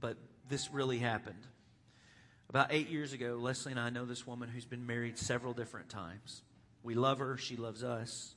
but 0.00 0.16
this 0.48 0.72
really 0.72 0.98
happened. 0.98 1.46
About 2.48 2.68
eight 2.70 2.88
years 2.88 3.12
ago, 3.12 3.38
Leslie 3.40 3.70
and 3.70 3.80
I 3.80 3.90
know 3.90 4.04
this 4.04 4.26
woman 4.26 4.48
who's 4.48 4.64
been 4.64 4.84
married 4.84 5.16
several 5.16 5.52
different 5.52 5.88
times. 5.88 6.42
We 6.82 6.94
love 6.94 7.20
her, 7.20 7.36
she 7.36 7.56
loves 7.56 7.84
us. 7.84 8.34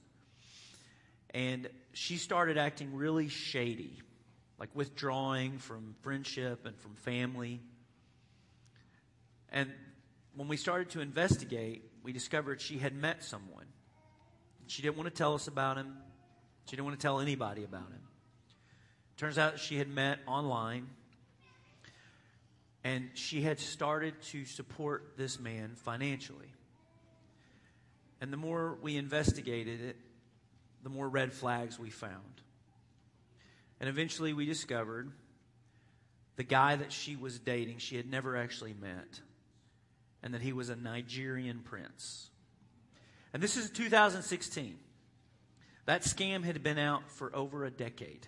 And 1.32 1.70
she 1.94 2.18
started 2.18 2.58
acting 2.58 2.96
really 2.96 3.30
shady, 3.30 4.00
like 4.60 4.70
withdrawing 4.76 5.58
from 5.58 5.96
friendship 6.02 6.68
and 6.68 6.78
from 6.78 6.94
family. 6.94 7.62
And 9.52 9.72
when 10.36 10.48
we 10.48 10.58
started 10.58 10.92
to 10.92 11.02
investigate, 11.02 11.84
we 12.04 12.14
discovered 12.14 12.62
she 12.62 12.78
had 12.78 12.96
met 12.96 13.24
someone. 13.24 13.66
She 14.68 14.84
didn't 14.84 14.98
want 14.98 15.10
to 15.10 15.16
tell 15.16 15.34
us 15.34 15.48
about 15.48 15.78
him. 15.78 15.94
She 16.68 16.76
didn't 16.76 16.86
want 16.86 17.00
to 17.00 17.02
tell 17.02 17.22
anybody 17.22 17.64
about 17.64 17.88
him. 17.88 18.02
Turns 19.16 19.38
out 19.38 19.58
she 19.58 19.78
had 19.78 19.88
met 19.88 20.20
online 20.28 20.88
and 22.84 23.10
she 23.14 23.42
had 23.42 23.60
started 23.60 24.22
to 24.22 24.44
support 24.44 25.14
this 25.18 25.40
man 25.40 25.76
financially. 25.76 26.52
And 28.20 28.34
the 28.34 28.38
more 28.38 28.78
we 28.82 28.98
investigated 28.98 29.82
it, 29.82 29.96
the 30.84 30.90
more 30.90 31.08
red 31.08 31.34
flags 31.34 31.80
we 31.80 31.90
found. 31.90 32.42
And 33.80 33.90
eventually 33.90 34.34
we 34.34 34.46
discovered 34.46 35.12
the 36.36 36.44
guy 36.44 36.76
that 36.76 36.92
she 36.92 37.16
was 37.16 37.40
dating, 37.40 37.78
she 37.78 37.96
had 37.96 38.10
never 38.10 38.36
actually 38.36 38.74
met, 38.74 39.22
and 40.22 40.34
that 40.34 40.42
he 40.42 40.54
was 40.54 40.70
a 40.70 40.76
Nigerian 40.76 41.60
prince. 41.60 42.30
And 43.34 43.42
this 43.42 43.56
is 43.56 43.70
2016. 43.70 44.78
That 45.88 46.02
scam 46.02 46.44
had 46.44 46.62
been 46.62 46.78
out 46.78 47.10
for 47.10 47.34
over 47.34 47.64
a 47.64 47.72
decade. 47.72 48.28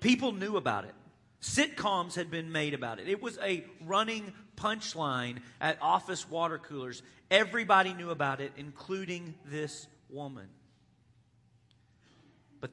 People 0.00 0.32
knew 0.32 0.58
about 0.58 0.84
it. 0.84 0.94
Sitcoms 1.40 2.14
had 2.14 2.30
been 2.30 2.52
made 2.52 2.74
about 2.74 3.00
it. 3.00 3.08
It 3.08 3.22
was 3.22 3.38
a 3.38 3.64
running 3.84 4.30
punchline 4.54 5.38
at 5.58 5.78
office 5.80 6.28
water 6.28 6.58
coolers. 6.58 7.02
Everybody 7.30 7.94
knew 7.94 8.10
about 8.10 8.42
it, 8.42 8.52
including 8.58 9.34
this 9.46 9.86
woman. 10.10 10.46
But 12.60 12.70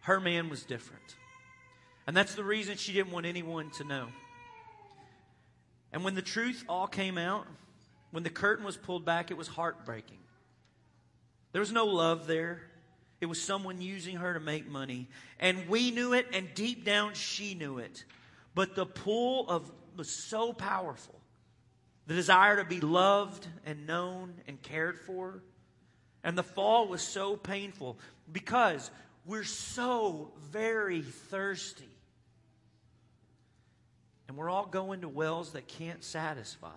her 0.00 0.18
man 0.18 0.48
was 0.48 0.64
different. 0.64 1.16
And 2.06 2.16
that's 2.16 2.34
the 2.34 2.44
reason 2.44 2.78
she 2.78 2.94
didn't 2.94 3.12
want 3.12 3.26
anyone 3.26 3.70
to 3.72 3.84
know. 3.84 4.08
And 5.92 6.02
when 6.02 6.14
the 6.14 6.22
truth 6.22 6.64
all 6.66 6.86
came 6.86 7.18
out, 7.18 7.46
when 8.10 8.22
the 8.22 8.30
curtain 8.30 8.64
was 8.64 8.78
pulled 8.78 9.04
back, 9.04 9.30
it 9.30 9.36
was 9.36 9.48
heartbreaking. 9.48 10.18
There 11.52 11.60
was 11.60 11.72
no 11.72 11.84
love 11.84 12.26
there. 12.26 12.62
It 13.22 13.28
was 13.28 13.40
someone 13.40 13.80
using 13.80 14.16
her 14.16 14.34
to 14.34 14.40
make 14.40 14.68
money. 14.68 15.08
And 15.38 15.68
we 15.68 15.92
knew 15.92 16.12
it, 16.12 16.26
and 16.32 16.52
deep 16.54 16.84
down 16.84 17.14
she 17.14 17.54
knew 17.54 17.78
it. 17.78 18.04
But 18.52 18.74
the 18.74 18.84
pull 18.84 19.48
of 19.48 19.70
was 19.96 20.10
so 20.10 20.52
powerful. 20.52 21.14
The 22.08 22.14
desire 22.14 22.56
to 22.56 22.64
be 22.64 22.80
loved 22.80 23.46
and 23.64 23.86
known 23.86 24.34
and 24.48 24.60
cared 24.60 24.98
for. 24.98 25.40
And 26.24 26.36
the 26.36 26.42
fall 26.42 26.88
was 26.88 27.00
so 27.00 27.36
painful 27.36 27.96
because 28.32 28.90
we're 29.24 29.44
so 29.44 30.32
very 30.50 31.02
thirsty. 31.02 31.84
And 34.26 34.36
we're 34.36 34.50
all 34.50 34.66
going 34.66 35.02
to 35.02 35.08
wells 35.08 35.52
that 35.52 35.68
can't 35.68 36.02
satisfy. 36.02 36.70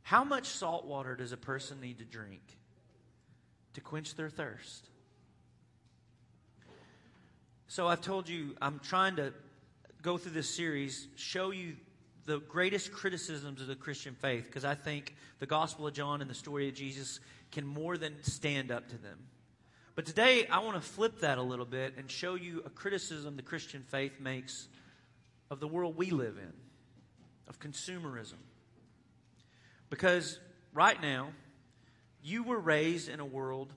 How 0.00 0.24
much 0.24 0.46
salt 0.46 0.86
water 0.86 1.14
does 1.14 1.32
a 1.32 1.36
person 1.36 1.78
need 1.82 1.98
to 1.98 2.04
drink 2.06 2.55
to 3.76 3.80
quench 3.80 4.14
their 4.14 4.28
thirst? 4.28 4.88
So 7.68 7.86
I've 7.86 8.00
told 8.00 8.28
you, 8.28 8.56
I'm 8.60 8.80
trying 8.80 9.16
to 9.16 9.32
go 10.02 10.16
through 10.16 10.32
this 10.32 10.48
series, 10.48 11.08
show 11.16 11.50
you 11.50 11.76
the 12.24 12.40
greatest 12.40 12.90
criticisms 12.90 13.60
of 13.60 13.66
the 13.66 13.76
Christian 13.76 14.14
faith, 14.14 14.46
because 14.46 14.64
I 14.64 14.74
think 14.74 15.14
the 15.40 15.46
Gospel 15.46 15.86
of 15.86 15.92
John 15.92 16.22
and 16.22 16.30
the 16.30 16.34
story 16.34 16.68
of 16.68 16.74
Jesus 16.74 17.20
can 17.52 17.66
more 17.66 17.98
than 17.98 18.14
stand 18.22 18.72
up 18.72 18.88
to 18.88 18.98
them. 18.98 19.18
But 19.94 20.06
today, 20.06 20.46
I 20.46 20.60
want 20.60 20.76
to 20.76 20.80
flip 20.80 21.20
that 21.20 21.38
a 21.38 21.42
little 21.42 21.64
bit 21.66 21.94
and 21.98 22.10
show 22.10 22.34
you 22.34 22.62
a 22.64 22.70
criticism 22.70 23.36
the 23.36 23.42
Christian 23.42 23.82
faith 23.82 24.20
makes 24.20 24.68
of 25.50 25.60
the 25.60 25.68
world 25.68 25.96
we 25.96 26.10
live 26.10 26.38
in, 26.38 26.52
of 27.46 27.60
consumerism. 27.60 28.38
Because 29.90 30.38
right 30.72 31.00
now, 31.00 31.28
you 32.26 32.42
were 32.42 32.58
raised 32.58 33.08
in 33.08 33.20
a 33.20 33.24
world 33.24 33.72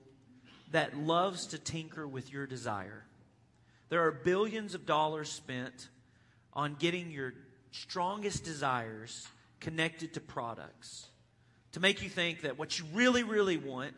that 0.72 0.96
loves 0.96 1.46
to 1.46 1.58
tinker 1.58 2.06
with 2.06 2.32
your 2.32 2.46
desire. 2.48 3.04
There 3.90 4.04
are 4.04 4.10
billions 4.10 4.74
of 4.74 4.86
dollars 4.86 5.30
spent 5.30 5.88
on 6.52 6.74
getting 6.74 7.12
your 7.12 7.32
strongest 7.70 8.44
desires 8.44 9.28
connected 9.60 10.14
to 10.14 10.20
products 10.20 11.06
to 11.72 11.80
make 11.80 12.02
you 12.02 12.08
think 12.08 12.42
that 12.42 12.58
what 12.58 12.76
you 12.76 12.84
really, 12.92 13.22
really 13.22 13.56
want, 13.56 13.94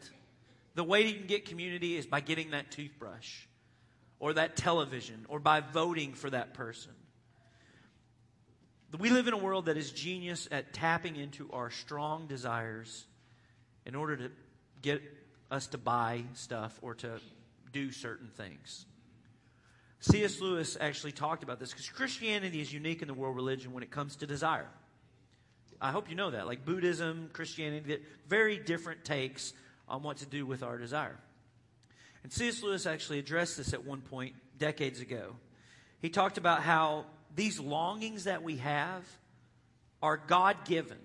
the 0.75 0.85
way 0.85 1.07
you 1.07 1.15
can 1.15 1.27
get 1.27 1.47
community 1.47 1.97
is 1.97 2.05
by 2.05 2.21
getting 2.21 2.51
that 2.51 2.71
toothbrush 2.71 3.47
or 4.21 4.35
that 4.35 4.55
television 4.55 5.25
or 5.31 5.39
by 5.39 5.61
voting 5.61 6.13
for 6.13 6.29
that 6.29 6.53
person. 6.53 6.93
We 8.99 9.09
live 9.09 9.29
in 9.29 9.33
a 9.33 9.39
world 9.39 9.67
that 9.67 9.79
is 9.79 9.91
genius 9.91 10.47
at 10.51 10.75
tapping 10.75 11.17
into 11.17 11.51
our 11.53 11.71
strong 11.71 12.27
desires 12.27 13.07
in 13.87 13.95
order 13.95 14.17
to 14.17 14.31
get 14.81 15.03
us 15.51 15.67
to 15.69 15.79
buy 15.79 16.25
stuff 16.35 16.79
or 16.83 16.95
to 16.95 17.21
do 17.73 17.91
certain 17.91 18.29
things. 18.29 18.87
C.S. 20.01 20.41
Lewis 20.41 20.77
actually 20.81 21.13
talked 21.13 21.45
about 21.45 21.61
this 21.61 21.71
because 21.71 21.89
Christianity 21.89 22.61
is 22.61 22.73
unique 22.73 23.03
in 23.03 23.09
the 23.09 23.15
world 23.15 23.37
religion 23.37 23.73
when 23.73 23.83
it 23.83 23.91
comes 23.91 24.17
to 24.17 24.27
desire. 24.27 24.67
I 25.81 25.91
hope 25.91 26.09
you 26.09 26.17
know 26.17 26.31
that. 26.31 26.47
Like 26.47 26.65
Buddhism, 26.65 27.31
Christianity, 27.33 27.99
very 28.27 28.59
different 28.59 29.05
takes 29.05 29.53
on 29.89 30.03
what 30.03 30.19
to 30.19 30.27
do 30.27 30.47
with 30.47 30.63
our 30.63 30.79
desire. 30.79 31.19
And 32.23 32.33
C.S. 32.33 32.63
Lewis 32.63 32.87
actually 32.87 33.19
addressed 33.19 33.57
this 33.57 33.73
at 33.73 33.85
one 33.85 34.01
point 34.01 34.35
decades 34.59 35.01
ago. 35.01 35.37
He 36.01 36.09
talked 36.09 36.39
about 36.39 36.63
how 36.63 37.07
these 37.35 37.61
longings 37.61 38.25
that 38.25 38.43
we 38.43 38.57
have 38.57 39.05
are 40.03 40.17
God 40.17 40.65
given. 40.65 40.99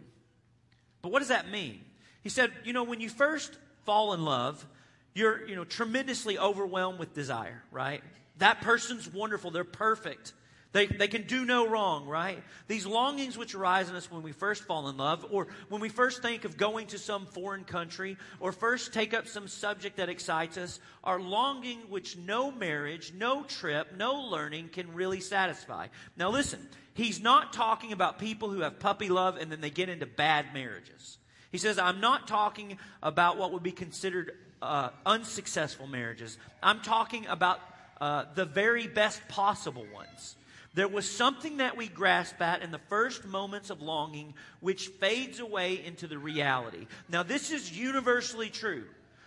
But 1.01 1.11
what 1.11 1.19
does 1.19 1.27
that 1.29 1.49
mean? 1.49 1.81
He 2.27 2.29
said, 2.29 2.51
you 2.65 2.73
know, 2.73 2.83
when 2.83 2.99
you 2.99 3.07
first 3.07 3.57
fall 3.85 4.11
in 4.11 4.25
love, 4.25 4.67
you're, 5.13 5.47
you 5.47 5.55
know, 5.55 5.63
tremendously 5.63 6.37
overwhelmed 6.37 6.99
with 6.99 7.13
desire, 7.13 7.63
right? 7.71 8.03
That 8.39 8.59
person's 8.59 9.07
wonderful. 9.07 9.49
They're 9.49 9.63
perfect. 9.63 10.33
They, 10.73 10.87
they 10.87 11.07
can 11.07 11.21
do 11.25 11.45
no 11.45 11.69
wrong, 11.69 12.05
right? 12.05 12.43
These 12.67 12.85
longings 12.85 13.37
which 13.37 13.55
arise 13.55 13.87
in 13.87 13.95
us 13.95 14.11
when 14.11 14.23
we 14.23 14.33
first 14.33 14.65
fall 14.65 14.89
in 14.89 14.97
love, 14.97 15.25
or 15.31 15.47
when 15.69 15.79
we 15.79 15.87
first 15.87 16.21
think 16.21 16.43
of 16.43 16.57
going 16.57 16.87
to 16.87 16.97
some 16.97 17.27
foreign 17.27 17.63
country, 17.63 18.17
or 18.41 18.51
first 18.51 18.91
take 18.91 19.13
up 19.13 19.25
some 19.29 19.47
subject 19.47 19.95
that 19.95 20.09
excites 20.09 20.57
us, 20.57 20.81
are 21.05 21.21
longing 21.21 21.79
which 21.87 22.17
no 22.17 22.51
marriage, 22.51 23.13
no 23.15 23.43
trip, 23.43 23.95
no 23.95 24.15
learning 24.15 24.67
can 24.67 24.93
really 24.93 25.21
satisfy. 25.21 25.87
Now 26.17 26.29
listen, 26.29 26.59
he's 26.93 27.21
not 27.21 27.53
talking 27.53 27.93
about 27.93 28.19
people 28.19 28.49
who 28.49 28.63
have 28.63 28.79
puppy 28.79 29.07
love 29.07 29.37
and 29.37 29.49
then 29.49 29.61
they 29.61 29.69
get 29.69 29.87
into 29.87 30.05
bad 30.05 30.53
marriages. 30.53 31.17
He 31.51 31.57
says, 31.57 31.79
I'm 31.79 32.01
not 32.01 32.27
talking 32.27 32.77
about 33.01 33.37
what 33.37 33.51
would 33.53 33.63
be 33.63 33.71
considered 33.71 34.33
uh, 34.61 34.89
unsuccessful 35.05 35.87
marriages. 35.87 36.37
I'm 36.61 36.81
talking 36.81 37.25
about 37.27 37.59
uh, 38.01 38.25
the 38.35 38.45
very 38.45 38.87
best 38.87 39.27
possible 39.27 39.85
ones. 39.93 40.35
There 40.73 40.87
was 40.87 41.09
something 41.09 41.57
that 41.57 41.75
we 41.75 41.87
grasp 41.87 42.39
at 42.41 42.61
in 42.61 42.71
the 42.71 42.77
first 42.77 43.25
moments 43.25 43.69
of 43.69 43.81
longing, 43.81 44.35
which 44.59 44.89
fades 44.89 45.39
away 45.39 45.83
into 45.83 46.05
the 46.05 46.19
reality. 46.19 46.85
Now, 47.09 47.23
this 47.23 47.51
is 47.51 47.75
universally 47.75 48.49
true. 48.49 48.83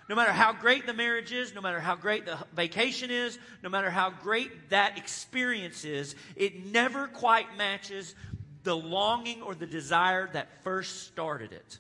No 0.09 0.15
matter 0.17 0.33
how 0.33 0.53
great 0.53 0.87
the 0.87 0.95
marriage 0.95 1.33
is, 1.33 1.55
no 1.55 1.61
matter 1.61 1.81
how 1.81 1.97
great 1.97 2.27
the 2.27 2.39
vacation 2.55 3.11
is, 3.11 3.39
no 3.63 3.69
matter 3.69 3.91
how 3.91 4.11
great 4.11 4.71
that 4.71 4.99
experience 4.99 5.85
is, 5.85 6.17
it 6.37 6.67
never 6.67 7.07
quite 7.09 7.57
matches 7.57 8.15
the 8.63 8.77
longing 8.77 9.43
or 9.43 9.55
the 9.55 9.67
desire 9.67 10.29
that 10.33 10.63
first 10.63 11.05
started 11.05 11.53
it. 11.53 11.79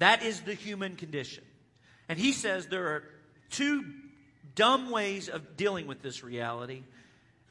That 0.00 0.22
is 0.22 0.40
the 0.40 0.54
human 0.54 0.96
condition. 0.96 1.44
And 2.08 2.18
he 2.18 2.32
says 2.32 2.66
there 2.66 2.88
are 2.88 3.04
two 3.50 3.84
dumb 4.54 4.90
ways 4.90 5.28
of 5.28 5.56
dealing 5.56 5.86
with 5.86 6.02
this 6.02 6.24
reality 6.24 6.82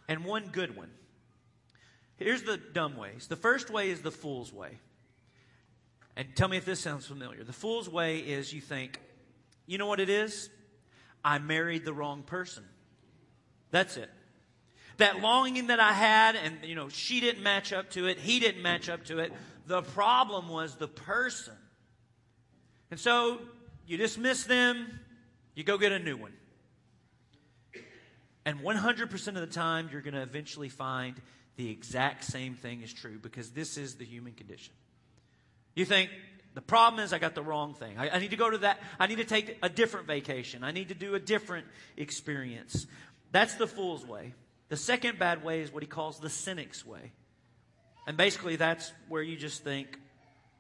and 0.08 0.26
one 0.26 0.50
good 0.52 0.76
one. 0.76 0.90
Here's 2.18 2.44
the 2.44 2.58
dumb 2.58 2.98
ways. 2.98 3.28
The 3.28 3.36
first 3.36 3.70
way 3.70 3.92
is 3.92 4.02
the 4.02 4.12
fool's 4.12 4.52
way. 4.52 4.80
And 6.18 6.28
tell 6.36 6.50
me 6.50 6.58
if 6.58 6.66
this 6.66 6.80
sounds 6.80 7.06
familiar. 7.06 7.44
The 7.44 7.54
fool's 7.54 7.88
way 7.88 8.18
is 8.18 8.52
you 8.52 8.62
think, 8.62 9.00
you 9.68 9.78
know 9.78 9.88
what 9.88 10.00
it 10.00 10.10
is? 10.10 10.50
I 11.24 11.38
married 11.38 11.86
the 11.86 11.94
wrong 11.94 12.24
person. 12.24 12.66
That's 13.72 13.96
it. 13.96 14.10
That 14.98 15.22
longing 15.22 15.68
that 15.68 15.80
I 15.80 15.94
had, 15.94 16.36
and 16.36 16.58
you 16.64 16.76
know, 16.76 16.90
she 16.90 17.20
didn't 17.20 17.44
match 17.44 17.72
up 17.72 17.92
to 17.92 18.08
it, 18.08 18.18
he 18.18 18.40
didn't 18.40 18.64
match 18.64 18.90
up 18.90 19.06
to 19.06 19.20
it. 19.20 19.32
The 19.68 19.84
problem 19.84 20.50
was 20.50 20.76
the 20.76 20.88
person. 20.88 21.54
And 22.92 23.00
so 23.00 23.40
you 23.86 23.98
dismiss 23.98 24.44
them, 24.44 25.00
you 25.56 25.64
go 25.64 25.78
get 25.78 25.92
a 25.92 26.00
new 26.00 26.18
one. 26.18 26.34
And 28.46 28.62
100% 28.62 29.28
of 29.28 29.36
the 29.36 29.48
time, 29.48 29.90
you're 29.92 30.02
going 30.02 30.14
to 30.14 30.22
eventually 30.22 30.70
find 30.70 31.16
the 31.56 31.70
exact 31.70 32.24
same 32.24 32.56
thing 32.56 32.82
is 32.82 32.94
true 32.94 33.20
because 33.20 33.52
this 33.52 33.78
is 33.78 33.96
the 33.96 34.06
human 34.06 34.34
condition. 34.34 34.74
You 35.76 35.86
think, 35.86 36.10
the 36.56 36.62
problem 36.62 37.04
is 37.04 37.14
I 37.14 37.20
got 37.20 37.36
the 37.36 37.44
wrong 37.44 37.74
thing. 37.74 37.98
I, 37.98 38.10
I, 38.10 38.20
need 38.20 38.32
to 38.32 38.38
go 38.38 38.50
to 38.50 38.58
that. 38.60 38.80
I 39.00 39.08
need 39.08 39.18
to 39.18 39.24
take 39.24 39.58
a 39.62 39.70
different 39.70 40.08
vacation. 40.08 40.64
I 40.64 40.72
need 40.72 40.90
to 40.90 40.96
do 40.96 41.16
a 41.16 41.20
different 41.20 41.68
experience. 41.96 42.88
That's 43.32 43.56
the 43.56 43.68
fool's 43.68 44.06
way. 44.06 44.34
The 44.70 44.78
second 44.78 45.20
bad 45.20 45.44
way 45.44 45.62
is 45.62 45.72
what 45.72 45.84
he 45.84 45.88
calls 45.88 46.20
the 46.20 46.30
cynic's 46.30 46.86
way. 46.86 47.12
And 48.08 48.18
basically, 48.18 48.56
that's 48.56 48.92
where 49.08 49.22
you 49.22 49.36
just 49.36 49.64
think, 49.64 50.00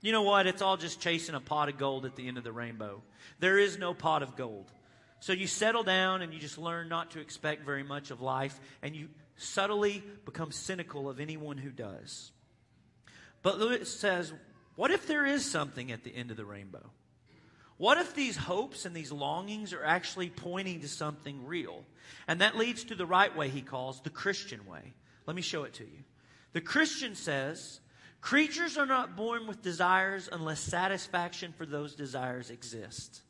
you 0.02 0.12
know 0.12 0.22
what? 0.24 0.48
It's 0.48 0.62
all 0.62 0.78
just 0.78 1.02
chasing 1.02 1.36
a 1.36 1.40
pot 1.40 1.70
of 1.70 1.78
gold 1.78 2.06
at 2.06 2.16
the 2.16 2.28
end 2.28 2.38
of 2.38 2.44
the 2.44 2.52
rainbow. 2.52 3.02
There 3.40 3.58
is 3.58 3.78
no 3.78 3.94
pot 3.94 4.24
of 4.24 4.36
gold. 4.36 4.72
So 5.20 5.34
you 5.34 5.48
settle 5.48 5.84
down 5.84 6.22
and 6.22 6.34
you 6.34 6.40
just 6.40 6.58
learn 6.58 6.88
not 6.88 7.12
to 7.12 7.20
expect 7.20 7.66
very 7.66 7.84
much 7.84 8.10
of 8.10 8.22
life, 8.22 8.60
and 8.82 8.96
you 8.96 9.10
subtly 9.36 10.04
become 10.26 10.52
cynical 10.52 11.10
of 11.10 11.20
anyone 11.20 11.58
who 11.58 11.70
does. 11.70 12.32
But 13.42 13.60
Lewis 13.60 13.94
says, 13.94 14.34
what 14.76 14.92
if 14.92 15.08
there 15.08 15.26
is 15.26 15.50
something 15.50 15.92
at 15.92 16.04
the 16.04 16.16
end 16.16 16.32
of 16.32 16.38
the 16.38 16.46
rainbow? 16.46 16.90
What 17.78 17.98
if 17.98 18.14
these 18.14 18.36
hopes 18.36 18.86
and 18.86 18.96
these 18.96 19.12
longings 19.12 19.72
are 19.74 19.84
actually 19.84 20.30
pointing 20.30 20.82
to 20.82 20.90
something 20.90 21.46
real? 21.46 21.86
And 22.28 22.42
that 22.42 22.58
leads 22.58 22.84
to 22.86 22.96
the 22.96 23.06
right 23.06 23.36
way 23.36 23.48
he 23.50 23.62
calls 23.62 24.02
the 24.02 24.10
Christian 24.10 24.66
way. 24.66 24.94
Let 25.26 25.36
me 25.36 25.42
show 25.42 25.64
it 25.64 25.74
to 25.76 25.84
you. 25.84 26.04
The 26.52 26.62
Christian 26.62 27.16
says, 27.16 27.80
Creatures 28.22 28.78
are 28.78 28.86
not 28.86 29.16
born 29.16 29.48
with 29.48 29.62
desires 29.62 30.30
unless 30.32 30.60
satisfaction 30.60 31.54
for 31.58 31.66
those 31.66 31.96
desires 31.96 32.50
exists. 32.50 33.22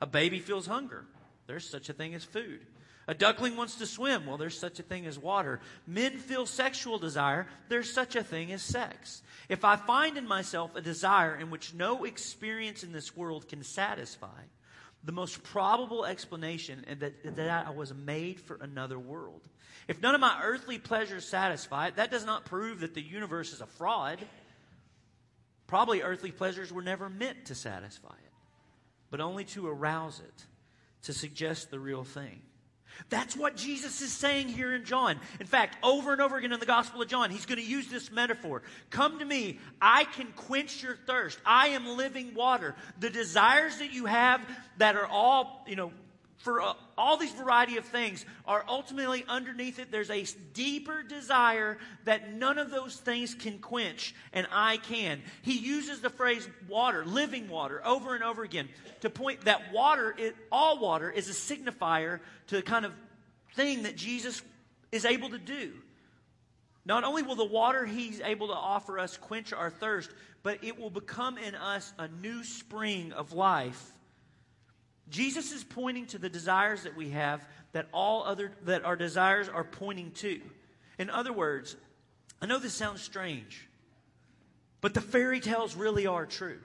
A 0.00 0.06
baby 0.06 0.38
feels 0.38 0.66
hunger. 0.66 1.04
There's 1.46 1.68
such 1.68 1.88
a 1.88 1.92
thing 1.92 2.14
as 2.14 2.24
food. 2.24 2.66
A 3.06 3.14
duckling 3.14 3.56
wants 3.56 3.74
to 3.76 3.86
swim. 3.86 4.24
Well, 4.24 4.36
there's 4.36 4.58
such 4.58 4.78
a 4.78 4.84
thing 4.84 5.04
as 5.04 5.18
water. 5.18 5.60
Men 5.86 6.16
feel 6.18 6.46
sexual 6.46 6.98
desire. 6.98 7.48
There's 7.68 7.92
such 7.92 8.14
a 8.14 8.22
thing 8.22 8.52
as 8.52 8.62
sex. 8.62 9.22
If 9.48 9.64
I 9.64 9.76
find 9.76 10.16
in 10.16 10.28
myself 10.28 10.76
a 10.76 10.80
desire 10.80 11.34
in 11.34 11.50
which 11.50 11.74
no 11.74 12.04
experience 12.04 12.84
in 12.84 12.92
this 12.92 13.16
world 13.16 13.48
can 13.48 13.64
satisfy, 13.64 14.42
the 15.04 15.12
most 15.12 15.42
probable 15.42 16.04
explanation 16.04 16.84
is 16.88 16.98
that, 16.98 17.36
that 17.36 17.66
I 17.66 17.70
was 17.70 17.94
made 17.94 18.40
for 18.40 18.58
another 18.60 18.98
world. 18.98 19.40
If 19.88 20.02
none 20.02 20.14
of 20.14 20.20
my 20.20 20.40
earthly 20.42 20.78
pleasures 20.78 21.26
satisfy 21.26 21.88
it, 21.88 21.96
that 21.96 22.10
does 22.10 22.26
not 22.26 22.44
prove 22.44 22.80
that 22.80 22.94
the 22.94 23.02
universe 23.02 23.52
is 23.52 23.60
a 23.60 23.66
fraud. 23.66 24.18
Probably 25.66 26.02
earthly 26.02 26.32
pleasures 26.32 26.72
were 26.72 26.82
never 26.82 27.08
meant 27.08 27.46
to 27.46 27.54
satisfy 27.54 28.14
it, 28.14 28.32
but 29.10 29.20
only 29.20 29.44
to 29.46 29.68
arouse 29.68 30.20
it, 30.20 30.44
to 31.04 31.12
suggest 31.12 31.70
the 31.70 31.80
real 31.80 32.04
thing. 32.04 32.42
That's 33.08 33.36
what 33.36 33.56
Jesus 33.56 34.02
is 34.02 34.12
saying 34.12 34.48
here 34.48 34.74
in 34.74 34.84
John. 34.84 35.18
In 35.40 35.46
fact, 35.46 35.76
over 35.82 36.12
and 36.12 36.20
over 36.20 36.36
again 36.36 36.52
in 36.52 36.60
the 36.60 36.66
Gospel 36.66 37.02
of 37.02 37.08
John, 37.08 37.30
he's 37.30 37.46
going 37.46 37.58
to 37.58 37.64
use 37.64 37.88
this 37.88 38.10
metaphor. 38.12 38.62
Come 38.90 39.18
to 39.18 39.24
me. 39.24 39.58
I 39.80 40.04
can 40.04 40.28
quench 40.36 40.82
your 40.82 40.96
thirst. 41.06 41.38
I 41.44 41.68
am 41.68 41.96
living 41.96 42.34
water. 42.34 42.74
The 42.98 43.10
desires 43.10 43.78
that 43.78 43.92
you 43.92 44.06
have 44.06 44.40
that 44.78 44.96
are 44.96 45.06
all, 45.06 45.64
you 45.66 45.76
know, 45.76 45.92
for 46.40 46.62
uh, 46.62 46.72
all 46.96 47.18
these 47.18 47.32
variety 47.32 47.76
of 47.76 47.84
things 47.84 48.24
are 48.46 48.64
ultimately 48.66 49.24
underneath 49.28 49.78
it. 49.78 49.92
There's 49.92 50.10
a 50.10 50.24
deeper 50.54 51.02
desire 51.02 51.76
that 52.04 52.32
none 52.32 52.56
of 52.56 52.70
those 52.70 52.96
things 52.96 53.34
can 53.34 53.58
quench, 53.58 54.14
and 54.32 54.46
I 54.50 54.78
can. 54.78 55.20
He 55.42 55.58
uses 55.58 56.00
the 56.00 56.08
phrase 56.08 56.48
water, 56.66 57.04
living 57.04 57.48
water, 57.48 57.82
over 57.84 58.14
and 58.14 58.24
over 58.24 58.42
again 58.42 58.70
to 59.02 59.10
point 59.10 59.42
that 59.42 59.70
water, 59.72 60.14
it, 60.16 60.34
all 60.50 60.78
water, 60.78 61.10
is 61.10 61.28
a 61.28 61.32
signifier 61.32 62.20
to 62.46 62.56
the 62.56 62.62
kind 62.62 62.86
of 62.86 62.92
thing 63.54 63.82
that 63.82 63.96
Jesus 63.96 64.40
is 64.92 65.04
able 65.04 65.28
to 65.30 65.38
do. 65.38 65.72
Not 66.86 67.04
only 67.04 67.22
will 67.22 67.36
the 67.36 67.44
water 67.44 67.84
he's 67.84 68.22
able 68.22 68.48
to 68.48 68.54
offer 68.54 68.98
us 68.98 69.18
quench 69.18 69.52
our 69.52 69.70
thirst, 69.70 70.10
but 70.42 70.64
it 70.64 70.78
will 70.78 70.88
become 70.88 71.36
in 71.36 71.54
us 71.54 71.92
a 71.98 72.08
new 72.08 72.42
spring 72.44 73.12
of 73.12 73.34
life. 73.34 73.92
Jesus 75.10 75.52
is 75.52 75.64
pointing 75.64 76.06
to 76.06 76.18
the 76.18 76.28
desires 76.28 76.84
that 76.84 76.96
we 76.96 77.10
have 77.10 77.46
that 77.72 77.88
all 77.92 78.24
other 78.24 78.52
that 78.64 78.84
our 78.84 78.96
desires 78.96 79.48
are 79.48 79.64
pointing 79.64 80.12
to. 80.12 80.40
In 80.98 81.10
other 81.10 81.32
words, 81.32 81.76
I 82.40 82.46
know 82.46 82.58
this 82.58 82.74
sounds 82.74 83.02
strange, 83.02 83.68
but 84.80 84.94
the 84.94 85.00
fairy 85.00 85.40
tales 85.40 85.74
really 85.74 86.06
are 86.06 86.26
true. 86.26 86.60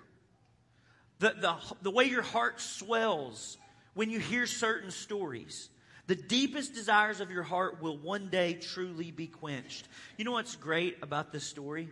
The, 1.19 1.33
the, 1.39 1.55
the 1.81 1.91
way 1.91 2.05
your 2.05 2.21
heart 2.21 2.59
swells 2.59 3.57
when 3.93 4.09
you 4.09 4.19
hear 4.19 4.45
certain 4.45 4.91
stories. 4.91 5.69
The 6.07 6.15
deepest 6.15 6.75
desires 6.75 7.19
of 7.19 7.31
your 7.31 7.43
heart 7.43 7.81
will 7.81 7.97
one 7.97 8.29
day 8.29 8.53
truly 8.53 9.11
be 9.11 9.27
quenched. 9.27 9.87
You 10.17 10.25
know 10.25 10.33
what's 10.33 10.55
great 10.55 10.97
about 11.01 11.31
this 11.31 11.45
story? 11.45 11.89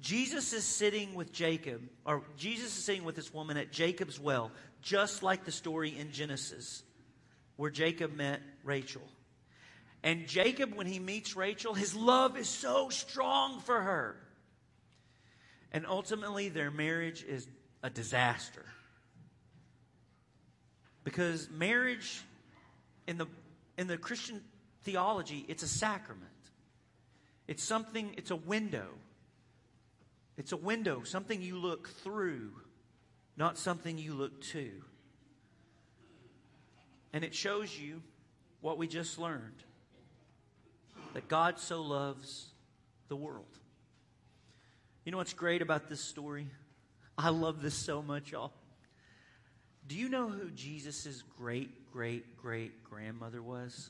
Jesus 0.00 0.52
is 0.52 0.64
sitting 0.64 1.14
with 1.14 1.32
Jacob, 1.32 1.82
or 2.06 2.22
Jesus 2.36 2.76
is 2.76 2.84
sitting 2.84 3.04
with 3.04 3.16
this 3.16 3.34
woman 3.34 3.56
at 3.56 3.72
Jacob's 3.72 4.18
well, 4.18 4.50
just 4.82 5.22
like 5.22 5.44
the 5.44 5.52
story 5.52 5.96
in 5.98 6.12
Genesis, 6.12 6.82
where 7.56 7.70
Jacob 7.70 8.14
met 8.14 8.40
Rachel. 8.64 9.02
And 10.02 10.26
Jacob, 10.26 10.74
when 10.74 10.86
he 10.86 10.98
meets 10.98 11.36
Rachel, 11.36 11.74
his 11.74 11.94
love 11.94 12.38
is 12.38 12.48
so 12.48 12.88
strong 12.88 13.60
for 13.60 13.80
her. 13.80 14.16
And 15.72 15.86
ultimately, 15.86 16.48
their 16.48 16.70
marriage 16.70 17.22
is 17.22 17.46
a 17.82 17.90
disaster. 17.90 18.64
Because 21.04 21.48
marriage 21.50 22.22
in 23.06 23.18
the, 23.18 23.26
in 23.76 23.86
the 23.86 23.98
Christian 23.98 24.40
theology, 24.82 25.44
it's 25.48 25.62
a 25.62 25.68
sacrament. 25.68 26.26
It's 27.46 27.62
something, 27.62 28.14
it's 28.16 28.30
a 28.30 28.36
window. 28.36 28.88
It's 30.36 30.52
a 30.52 30.56
window, 30.56 31.02
something 31.04 31.42
you 31.42 31.58
look 31.58 31.90
through, 32.02 32.52
not 33.40 33.56
something 33.56 33.96
you 33.96 34.12
look 34.12 34.38
to. 34.42 34.70
And 37.14 37.24
it 37.24 37.34
shows 37.34 37.76
you 37.76 38.02
what 38.60 38.76
we 38.76 38.86
just 38.86 39.18
learned 39.18 39.64
that 41.14 41.26
God 41.26 41.58
so 41.58 41.80
loves 41.80 42.50
the 43.08 43.16
world. 43.16 43.46
You 45.06 45.12
know 45.12 45.16
what's 45.16 45.32
great 45.32 45.62
about 45.62 45.88
this 45.88 46.02
story? 46.02 46.48
I 47.16 47.30
love 47.30 47.62
this 47.62 47.74
so 47.74 48.02
much, 48.02 48.32
y'all. 48.32 48.52
Do 49.88 49.96
you 49.96 50.10
know 50.10 50.28
who 50.28 50.50
Jesus' 50.50 51.22
great, 51.38 51.90
great, 51.90 52.36
great 52.36 52.84
grandmother 52.84 53.42
was? 53.42 53.88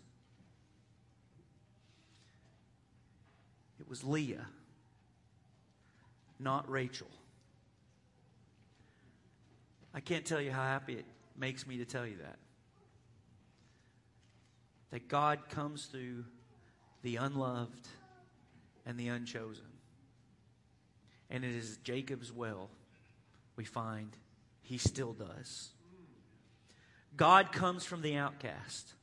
It 3.81 3.89
was 3.89 4.05
Leah, 4.05 4.47
not 6.39 6.71
Rachel. 6.71 7.09
I 9.95 10.01
can't 10.01 10.25
tell 10.25 10.41
you 10.41 10.51
how 10.53 10.63
happy 10.63 10.95
it 10.95 11.05
makes 11.37 11.67
me 11.67 11.79
to 11.79 11.85
tell 11.85 12.07
you 12.07 12.17
that. 12.19 12.37
That 14.91 15.09
God 15.09 15.49
comes 15.49 15.87
through 15.87 16.25
the 17.03 17.17
unloved 17.17 17.89
and 18.87 18.99
the 18.99 19.09
unchosen. 19.09 19.65
And 21.29 21.45
it 21.45 21.55
is 21.55 21.79
Jacob's 21.79 22.33
well 22.33 22.71
we 23.57 23.65
find 23.65 24.17
he 24.63 24.79
still 24.79 25.13
does. 25.13 25.71
God 27.17 27.53
comes 27.53 27.85
from 27.85 28.03
the 28.03 28.17
outcast. 28.17 28.95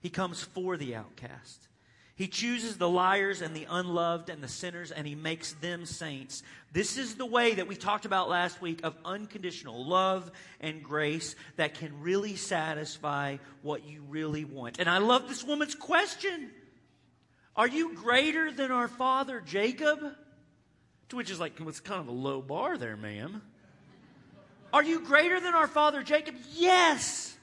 He 0.00 0.10
comes 0.10 0.42
for 0.42 0.76
the 0.76 0.94
outcast. 0.94 1.68
He 2.16 2.28
chooses 2.28 2.78
the 2.78 2.88
liars 2.88 3.42
and 3.42 3.56
the 3.56 3.66
unloved 3.68 4.30
and 4.30 4.42
the 4.42 4.48
sinners 4.48 4.92
and 4.92 5.06
he 5.06 5.16
makes 5.16 5.52
them 5.54 5.84
saints. 5.84 6.44
This 6.72 6.96
is 6.96 7.16
the 7.16 7.26
way 7.26 7.54
that 7.54 7.66
we 7.66 7.74
talked 7.74 8.04
about 8.04 8.28
last 8.28 8.60
week 8.62 8.80
of 8.84 8.94
unconditional 9.04 9.84
love 9.84 10.30
and 10.60 10.82
grace 10.82 11.34
that 11.56 11.74
can 11.74 12.00
really 12.02 12.36
satisfy 12.36 13.38
what 13.62 13.84
you 13.84 14.02
really 14.08 14.44
want. 14.44 14.78
And 14.78 14.88
I 14.88 14.98
love 14.98 15.28
this 15.28 15.42
woman's 15.42 15.74
question. 15.74 16.50
Are 17.56 17.68
you 17.68 17.94
greater 17.94 18.52
than 18.52 18.70
our 18.70 18.88
father 18.88 19.40
Jacob? 19.40 20.00
To 21.08 21.16
which 21.16 21.30
is 21.30 21.40
like, 21.40 21.60
it's 21.60 21.80
kind 21.80 22.00
of 22.00 22.08
a 22.08 22.12
low 22.12 22.40
bar 22.40 22.78
there, 22.78 22.96
ma'am. 22.96 23.42
Are 24.72 24.82
you 24.82 25.00
greater 25.00 25.40
than 25.40 25.54
our 25.54 25.68
father 25.68 26.02
Jacob? 26.02 26.36
Yes. 26.52 27.33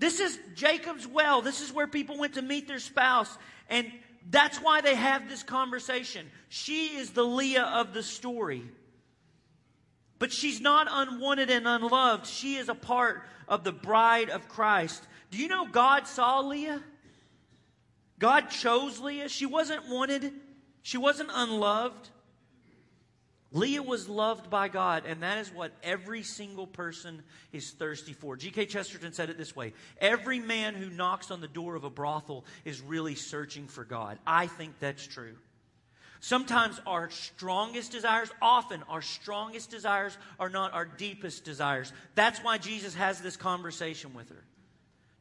This 0.00 0.18
is 0.18 0.38
Jacob's 0.54 1.06
well. 1.06 1.42
This 1.42 1.60
is 1.60 1.72
where 1.72 1.86
people 1.86 2.16
went 2.16 2.34
to 2.34 2.42
meet 2.42 2.66
their 2.66 2.78
spouse. 2.78 3.36
And 3.68 3.86
that's 4.30 4.56
why 4.56 4.80
they 4.80 4.94
have 4.94 5.28
this 5.28 5.42
conversation. 5.42 6.26
She 6.48 6.96
is 6.96 7.10
the 7.10 7.22
Leah 7.22 7.64
of 7.64 7.92
the 7.92 8.02
story. 8.02 8.62
But 10.18 10.32
she's 10.32 10.58
not 10.58 10.88
unwanted 10.90 11.50
and 11.50 11.68
unloved. 11.68 12.26
She 12.26 12.56
is 12.56 12.70
a 12.70 12.74
part 12.74 13.22
of 13.46 13.62
the 13.62 13.72
bride 13.72 14.30
of 14.30 14.48
Christ. 14.48 15.06
Do 15.30 15.36
you 15.36 15.48
know 15.48 15.66
God 15.66 16.06
saw 16.06 16.40
Leah? 16.40 16.82
God 18.18 18.48
chose 18.48 19.00
Leah. 19.00 19.28
She 19.28 19.44
wasn't 19.44 19.86
wanted, 19.86 20.32
she 20.82 20.96
wasn't 20.96 21.30
unloved. 21.32 22.08
Leah 23.52 23.82
was 23.82 24.08
loved 24.08 24.48
by 24.48 24.68
God, 24.68 25.04
and 25.06 25.24
that 25.24 25.38
is 25.38 25.52
what 25.52 25.72
every 25.82 26.22
single 26.22 26.68
person 26.68 27.22
is 27.52 27.72
thirsty 27.72 28.12
for. 28.12 28.36
G.K. 28.36 28.66
Chesterton 28.66 29.12
said 29.12 29.28
it 29.28 29.38
this 29.38 29.56
way 29.56 29.72
Every 30.00 30.38
man 30.38 30.74
who 30.74 30.88
knocks 30.88 31.30
on 31.30 31.40
the 31.40 31.48
door 31.48 31.74
of 31.74 31.84
a 31.84 31.90
brothel 31.90 32.44
is 32.64 32.80
really 32.80 33.16
searching 33.16 33.66
for 33.66 33.84
God. 33.84 34.18
I 34.24 34.46
think 34.46 34.78
that's 34.78 35.04
true. 35.04 35.34
Sometimes 36.20 36.78
our 36.86 37.10
strongest 37.10 37.92
desires, 37.92 38.30
often 38.40 38.84
our 38.88 39.02
strongest 39.02 39.70
desires, 39.70 40.16
are 40.38 40.50
not 40.50 40.72
our 40.74 40.84
deepest 40.84 41.44
desires. 41.44 41.92
That's 42.14 42.44
why 42.44 42.58
Jesus 42.58 42.94
has 42.94 43.20
this 43.20 43.36
conversation 43.36 44.14
with 44.14 44.28
her. 44.28 44.44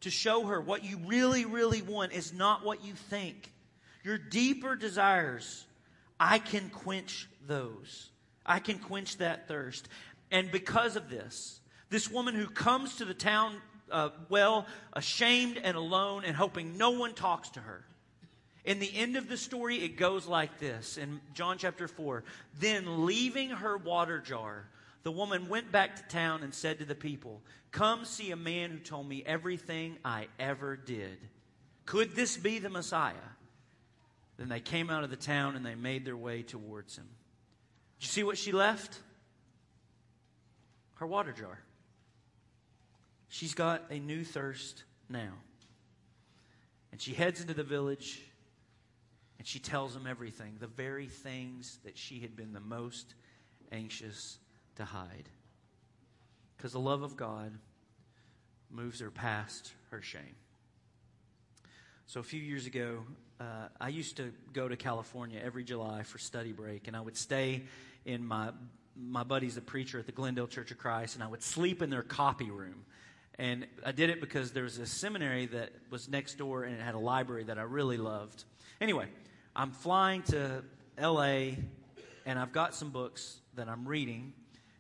To 0.02 0.12
show 0.12 0.46
her 0.46 0.62
what 0.62 0.84
you 0.84 1.00
really, 1.08 1.46
really 1.46 1.82
want 1.82 2.12
is 2.12 2.34
not 2.34 2.64
what 2.64 2.84
you 2.84 2.94
think. 2.94 3.52
Your 4.04 4.18
deeper 4.18 4.76
desires, 4.76 5.66
I 6.20 6.40
can 6.40 6.70
quench 6.70 7.28
those. 7.48 8.10
I 8.46 8.60
can 8.60 8.80
quench 8.80 9.18
that 9.18 9.48
thirst. 9.48 9.88
And 10.32 10.52
because 10.52 10.96
of 10.96 11.10
this, 11.10 11.60
this 11.90 12.10
woman 12.10 12.36
who 12.36 12.48
comes 12.48 12.98
to 12.98 13.06
the 13.06 13.14
town 13.14 13.62
uh, 13.92 14.10
well, 14.30 14.66
ashamed 14.94 15.60
and 15.64 15.76
alone 15.76 16.24
and 16.26 16.36
hoping 16.36 16.78
no 16.78 16.92
one 16.92 17.14
talks 17.14 17.50
to 17.50 17.60
her. 17.60 17.84
In 18.66 18.80
the 18.80 18.92
end 18.96 19.16
of 19.16 19.30
the 19.30 19.38
story, 19.38 19.78
it 19.78 19.98
goes 19.98 20.28
like 20.28 20.60
this 20.60 20.98
in 20.98 21.22
John 21.34 21.58
chapter 21.58 21.88
4. 21.88 22.24
Then, 22.60 23.06
leaving 23.06 23.50
her 23.50 23.78
water 23.78 24.20
jar, 24.20 24.68
the 25.04 25.12
woman 25.12 25.50
went 25.50 25.72
back 25.72 25.96
to 25.96 26.04
town 26.04 26.44
and 26.44 26.54
said 26.54 26.80
to 26.80 26.86
the 26.86 26.96
people, 26.96 27.42
Come 27.72 28.06
see 28.06 28.32
a 28.32 28.36
man 28.36 28.72
who 28.72 28.80
told 28.80 29.08
me 29.08 29.24
everything 29.26 29.98
I 30.04 30.28
ever 30.40 30.76
did. 30.76 31.18
Could 31.86 32.16
this 32.16 32.36
be 32.38 32.60
the 32.60 32.70
Messiah? 32.70 33.14
Then 34.38 34.50
they 34.50 34.60
came 34.60 34.90
out 34.90 35.04
of 35.04 35.10
the 35.10 35.16
town 35.16 35.56
and 35.56 35.66
they 35.66 35.76
made 35.76 36.06
their 36.06 36.18
way 36.18 36.44
towards 36.44 36.98
him. 36.98 37.08
You 38.00 38.08
see 38.08 38.24
what 38.24 38.38
she 38.38 38.52
left? 38.52 39.00
Her 40.96 41.08
water 41.08 41.32
jar. 41.32 41.60
She's 43.28 43.54
got 43.54 43.84
a 43.90 44.00
new 44.00 44.24
thirst 44.24 44.84
now. 45.08 45.34
And 46.92 47.02
she 47.02 47.14
heads 47.14 47.42
into 47.42 47.54
the 47.54 47.64
village 47.64 48.22
and 49.38 49.48
she 49.48 49.60
tells 49.60 49.94
them 49.94 50.06
everything, 50.06 50.58
the 50.60 50.68
very 50.68 51.08
things 51.08 51.80
that 51.86 51.98
she 51.98 52.20
had 52.20 52.36
been 52.36 52.52
the 52.52 52.60
most 52.60 53.14
anxious 53.72 54.38
to 54.76 54.84
hide. 54.84 55.30
Because 56.58 56.74
the 56.74 56.80
love 56.80 57.04
of 57.04 57.16
God 57.16 57.54
moves 58.70 59.00
her 59.00 59.12
past 59.12 59.72
her 59.92 60.02
shame. 60.02 60.36
So 62.06 62.20
a 62.20 62.24
few 62.24 62.42
years 62.42 62.66
ago, 62.66 63.06
uh, 63.40 63.70
I 63.80 63.90
used 63.90 64.18
to 64.18 64.34
go 64.52 64.68
to 64.68 64.76
California 64.76 65.40
every 65.42 65.64
July 65.64 66.04
for 66.04 66.18
study 66.18 66.52
break, 66.52 66.88
and 66.88 66.98
I 66.98 67.02
would 67.02 67.16
stay 67.16 67.64
in 68.10 68.26
my 68.26 68.52
my 68.96 69.24
buddy's 69.24 69.56
a 69.56 69.62
preacher 69.62 70.00
at 70.00 70.06
the 70.06 70.12
Glendale 70.12 70.48
Church 70.48 70.72
of 70.72 70.78
Christ, 70.78 71.16
and 71.16 71.24
I 71.24 71.28
would 71.28 71.42
sleep 71.42 71.82
in 71.82 71.90
their 71.90 72.02
copy 72.02 72.52
room. 72.52 72.84
And 73.38 73.66
I 73.86 73.94
did 73.94 74.10
it 74.10 74.20
because 74.20 74.52
there 74.52 74.64
was 74.64 74.78
a 74.78 74.86
seminary 74.86 75.46
that 75.46 75.70
was 75.90 76.10
next 76.10 76.38
door, 76.38 76.64
and 76.64 76.76
it 76.76 76.82
had 76.82 76.96
a 76.96 77.00
library 77.00 77.46
that 77.46 77.58
I 77.58 77.62
really 77.62 77.96
loved. 77.96 78.44
Anyway, 78.82 79.08
I'm 79.56 79.72
flying 79.72 80.24
to 80.24 80.64
L.A., 80.98 81.58
and 82.26 82.38
I've 82.38 82.52
got 82.52 82.76
some 82.76 82.90
books 82.90 83.38
that 83.56 83.70
I'm 83.70 83.88
reading, 83.88 84.34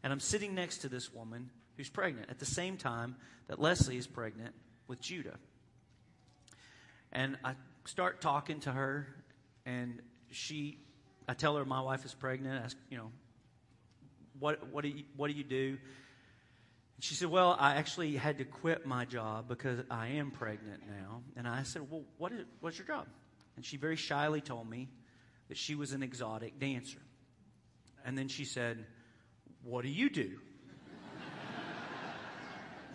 and 0.03 0.11
I'm 0.11 0.19
sitting 0.19 0.53
next 0.53 0.80
to 0.80 0.89
this 0.89 1.13
woman 1.13 1.49
who's 1.77 1.89
pregnant 1.89 2.30
at 2.30 2.39
the 2.39 2.45
same 2.45 2.75
time 2.75 3.15
that 3.47 3.59
Leslie 3.59 3.95
is 3.95 4.07
pregnant 4.07 4.53
with 4.89 4.99
Judah. 4.99 5.38
And 7.13 7.38
I 7.45 7.53
start 7.86 8.19
talking 8.19 8.59
to 8.61 8.71
her, 8.73 9.07
and 9.65 10.01
she, 10.30 10.80
I 11.30 11.36
tell 11.36 11.55
her 11.57 11.63
my 11.63 11.80
wife 11.80 12.05
is 12.05 12.13
pregnant. 12.15 12.59
I 12.59 12.65
ask, 12.65 12.77
you 12.89 12.97
know, 12.97 13.11
what, 14.39 14.67
what, 14.71 14.82
do 14.82 14.88
you, 14.89 15.03
what 15.15 15.30
do 15.30 15.38
you 15.38 15.43
do? 15.43 15.77
And 16.95 17.03
she 17.03 17.13
said, 17.13 17.30
Well, 17.30 17.55
I 17.59 17.75
actually 17.75 18.15
had 18.15 18.39
to 18.39 18.45
quit 18.45 18.88
my 18.88 19.05
job 19.05 19.47
because 19.47 19.80
I 19.91 20.07
am 20.07 20.32
pregnant 20.32 20.82
now. 20.88 21.21
And 21.38 21.47
I 21.47 21.61
said, 21.61 21.84
Well, 21.88 22.01
what 22.17 22.32
is, 22.32 22.45
what's 22.61 22.80
your 22.80 22.88
job? 22.88 23.05
And 23.55 23.63
she 23.63 23.77
very 23.77 23.95
shyly 23.95 24.41
told 24.41 24.67
me 24.67 24.89
that 25.49 25.57
she 25.57 25.75
was 25.75 25.93
an 25.93 26.01
exotic 26.01 26.57
dancer. 26.57 27.01
And 28.03 28.17
then 28.17 28.27
she 28.27 28.43
said, 28.43 28.84
What 29.63 29.84
do 29.84 29.89
you 29.89 30.09
do? 30.09 30.32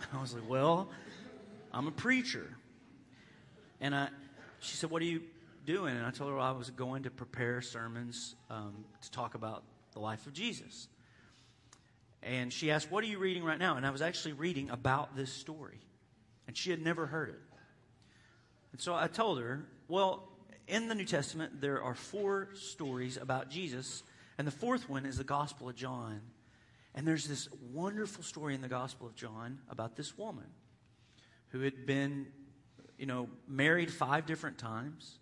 I 0.13 0.19
was 0.19 0.33
like, 0.33 0.49
Well, 0.49 0.89
I'm 1.71 1.87
a 1.87 1.91
preacher. 1.91 2.49
And 3.79 3.95
I, 3.95 4.09
she 4.59 4.75
said, 4.75 4.89
What 4.89 4.99
do 4.99 5.05
you 5.05 5.21
doing? 5.65 5.95
And 5.95 6.05
I 6.05 6.11
told 6.11 6.31
her 6.31 6.39
I 6.39 6.51
was 6.51 6.69
going 6.69 7.03
to 7.03 7.11
prepare 7.11 7.61
sermons 7.61 8.35
um, 8.49 8.85
to 9.01 9.11
talk 9.11 9.35
about 9.35 9.63
the 9.93 9.99
life 9.99 10.27
of 10.27 10.33
Jesus. 10.33 10.87
And 12.23 12.51
she 12.51 12.71
asked, 12.71 12.91
What 12.91 13.03
are 13.03 13.07
you 13.07 13.19
reading 13.19 13.43
right 13.43 13.59
now? 13.59 13.77
And 13.77 13.85
I 13.85 13.91
was 13.91 14.01
actually 14.01 14.33
reading 14.33 14.69
about 14.69 15.15
this 15.15 15.31
story. 15.31 15.79
And 16.47 16.55
she 16.55 16.71
had 16.71 16.81
never 16.81 17.05
heard 17.05 17.29
it. 17.29 17.39
And 18.71 18.81
so 18.81 18.95
I 18.95 19.07
told 19.07 19.39
her, 19.39 19.65
Well, 19.87 20.27
in 20.67 20.87
the 20.87 20.95
New 20.95 21.05
Testament, 21.05 21.61
there 21.61 21.81
are 21.81 21.93
four 21.93 22.49
stories 22.53 23.17
about 23.17 23.49
Jesus. 23.49 24.03
And 24.37 24.47
the 24.47 24.51
fourth 24.51 24.89
one 24.89 25.05
is 25.05 25.17
the 25.17 25.23
Gospel 25.23 25.69
of 25.69 25.75
John. 25.75 26.21
And 26.95 27.07
there's 27.07 27.27
this 27.27 27.49
wonderful 27.73 28.23
story 28.23 28.55
in 28.55 28.61
the 28.61 28.67
Gospel 28.67 29.07
of 29.07 29.15
John 29.15 29.59
about 29.69 29.95
this 29.95 30.17
woman 30.17 30.45
who 31.49 31.61
had 31.61 31.85
been, 31.85 32.27
you 32.97 33.05
know, 33.05 33.29
married 33.47 33.91
five 33.91 34.25
different 34.25 34.57
times. 34.57 35.19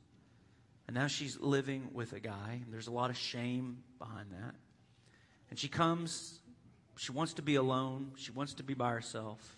And 0.88 0.96
now 0.96 1.08
she's 1.08 1.40
living 1.40 1.90
with 1.94 2.14
a 2.14 2.20
guy. 2.20 2.62
And 2.64 2.74
there's 2.74 2.88
a 2.88 2.92
lot 2.92 3.10
of 3.10 3.18
shame 3.18 3.84
behind 4.00 4.32
that. 4.32 4.56
And 5.50 5.58
she 5.58 5.68
comes, 5.68 6.40
she 6.98 7.12
wants 7.12 7.34
to 7.34 7.42
be 7.42 7.56
alone. 7.56 8.12
She 8.16 8.32
wants 8.32 8.56
to 8.56 8.64
be 8.64 8.74
by 8.74 8.92
herself. 8.92 9.58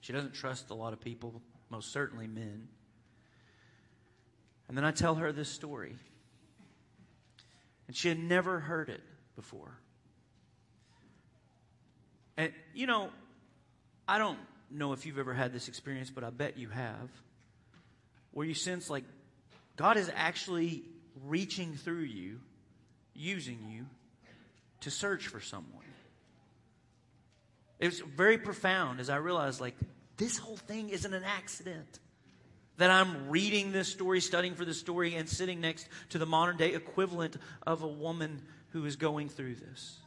She 0.00 0.12
doesn't 0.12 0.34
trust 0.34 0.70
a 0.70 0.74
lot 0.74 0.92
of 0.92 1.00
people, 1.00 1.40
most 1.70 1.92
certainly 1.92 2.26
men. 2.26 2.68
And 4.68 4.76
then 4.76 4.84
I 4.84 4.90
tell 4.90 5.16
her 5.16 5.32
this 5.32 5.48
story. 5.48 5.96
And 7.86 7.96
she 7.96 8.08
had 8.08 8.18
never 8.18 8.58
heard 8.58 8.88
it 8.88 9.00
before. 9.36 9.78
And, 12.36 12.52
you 12.74 12.86
know, 12.86 13.10
I 14.08 14.18
don't 14.18 14.38
know 14.70 14.92
if 14.92 15.06
you've 15.06 15.18
ever 15.18 15.34
had 15.34 15.52
this 15.52 15.68
experience, 15.68 16.10
but 16.10 16.24
I 16.24 16.30
bet 16.30 16.58
you 16.58 16.68
have, 16.68 17.10
where 18.32 18.46
you 18.46 18.54
sense 18.54 18.90
like 18.90 19.04
God 19.76 19.96
is 19.96 20.10
actually 20.14 20.82
reaching 21.24 21.74
through 21.74 22.02
you, 22.02 22.40
using 23.14 23.58
you 23.70 23.86
to 24.80 24.90
search 24.90 25.28
for 25.28 25.40
someone. 25.40 25.84
It 27.78 27.86
was 27.86 28.00
very 28.00 28.38
profound 28.38 29.00
as 29.00 29.10
I 29.10 29.16
realized, 29.16 29.60
like, 29.60 29.76
this 30.16 30.38
whole 30.38 30.56
thing 30.56 30.88
isn't 30.88 31.12
an 31.12 31.24
accident. 31.24 32.00
That 32.78 32.90
I'm 32.90 33.30
reading 33.30 33.72
this 33.72 33.88
story, 33.88 34.20
studying 34.20 34.54
for 34.54 34.64
this 34.64 34.78
story, 34.78 35.14
and 35.14 35.28
sitting 35.28 35.60
next 35.60 35.88
to 36.10 36.18
the 36.18 36.26
modern 36.26 36.56
day 36.56 36.74
equivalent 36.74 37.36
of 37.66 37.82
a 37.82 37.88
woman 37.88 38.42
who 38.70 38.84
is 38.84 38.96
going 38.96 39.28
through 39.28 39.56
this. 39.56 39.98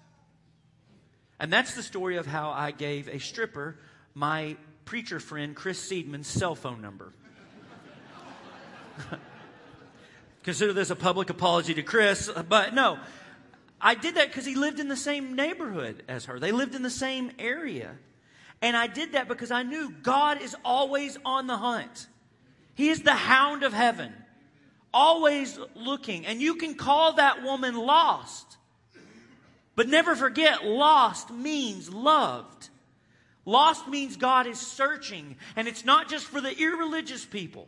And 1.40 1.52
that's 1.54 1.76
the 1.76 1.84
story 1.84 2.18
of 2.18 2.26
how 2.26 2.52
I 2.52 2.72
gave 2.72 3.08
a 3.08 3.20
stripper 3.20 3.78
my 4.14 4.58
preacher 4.86 5.20
friend 5.20 5.56
Chris 5.56 5.80
Seedman's 5.90 6.28
cell 6.28 6.56
phone 6.56 6.82
number. 6.82 7.14
Consider 10.44 10.74
this 10.74 10.90
a 10.90 10.96
public 10.96 11.30
apology 11.30 11.74
to 11.74 11.84
Chris, 11.84 12.32
but 12.48 12.74
no. 12.74 12.98
I 13.82 13.96
did 13.96 14.16
that 14.16 14.28
because 14.28 14.46
he 14.46 14.56
lived 14.56 14.80
in 14.80 14.88
the 14.88 14.98
same 14.98 15.36
neighborhood 15.36 16.04
as 16.08 16.26
her. 16.26 16.40
They 16.40 16.52
lived 16.52 16.76
in 16.76 16.84
the 16.84 16.90
same 16.90 17.32
area. 17.40 17.96
And 18.62 18.76
I 18.76 18.88
did 18.88 19.14
that 19.14 19.28
because 19.28 19.52
I 19.52 19.64
knew 19.64 19.90
God 19.90 20.42
is 20.42 20.56
always 20.66 21.18
on 21.24 21.48
the 21.48 21.58
hunt. 21.58 22.08
He 22.76 22.90
is 22.90 23.02
the 23.02 23.14
hound 23.14 23.64
of 23.64 23.74
heaven, 23.74 24.14
always 24.94 25.58
looking. 25.76 26.26
And 26.26 26.42
you 26.42 26.56
can 26.56 26.76
call 26.76 27.14
that 27.14 27.44
woman 27.44 27.76
lost. 27.76 28.58
But 29.76 29.88
never 29.88 30.16
forget, 30.16 30.66
lost 30.66 31.32
means 31.32 31.90
loved. 31.90 32.70
Lost 33.46 33.88
means 33.88 34.18
God 34.18 34.46
is 34.46 34.60
searching, 34.60 35.38
and 35.56 35.68
it's 35.68 35.86
not 35.86 36.10
just 36.10 36.26
for 36.26 36.42
the 36.42 36.56
irreligious 36.58 37.26
people. 37.26 37.68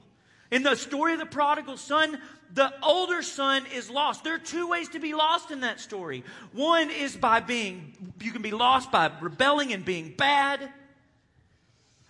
In 0.52 0.64
the 0.64 0.76
story 0.76 1.14
of 1.14 1.20
the 1.20 1.26
prodigal 1.26 1.78
son, 1.78 2.20
the 2.54 2.74
older 2.84 3.22
son 3.22 3.66
is 3.74 3.90
lost. 3.90 4.26
There 4.26 4.36
are 4.36 4.40
two 4.40 4.68
ways 4.68 4.90
to 4.90 5.00
be 5.00 5.14
lost 5.14 5.50
in 5.50 5.62
that 5.62 5.80
story. 5.80 6.26
One 6.52 6.92
is 6.92 7.16
by 7.16 7.40
being, 7.40 8.14
you 8.20 8.32
can 8.32 8.42
be 8.42 8.52
lost 8.52 8.92
by 8.92 9.10
rebelling 9.22 9.72
and 9.72 9.86
being 9.86 10.14
bad. 10.18 10.70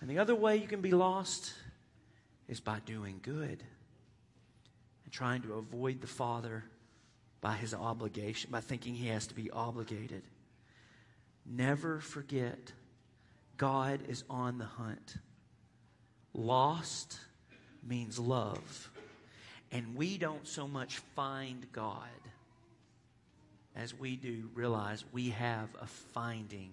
And 0.00 0.10
the 0.10 0.18
other 0.18 0.34
way 0.34 0.56
you 0.56 0.66
can 0.66 0.80
be 0.80 0.90
lost 0.90 1.54
is 2.48 2.58
by 2.58 2.80
doing 2.84 3.20
good 3.22 3.62
and 5.04 5.12
trying 5.12 5.42
to 5.42 5.54
avoid 5.54 6.00
the 6.00 6.08
father 6.08 6.64
by 7.40 7.54
his 7.54 7.72
obligation, 7.72 8.50
by 8.50 8.60
thinking 8.60 8.94
he 8.94 9.06
has 9.08 9.28
to 9.28 9.34
be 9.34 9.52
obligated. 9.52 10.22
Never 11.46 12.00
forget, 12.00 12.72
God 13.56 14.00
is 14.08 14.24
on 14.28 14.58
the 14.58 14.64
hunt. 14.64 15.16
Lost 16.34 17.18
means 17.86 18.18
love. 18.18 18.90
And 19.70 19.96
we 19.96 20.18
don't 20.18 20.46
so 20.46 20.68
much 20.68 20.98
find 21.16 21.66
God 21.72 22.08
as 23.74 23.98
we 23.98 24.16
do 24.16 24.50
realize 24.54 25.04
we 25.12 25.30
have 25.30 25.68
a 25.80 25.86
finding 25.86 26.70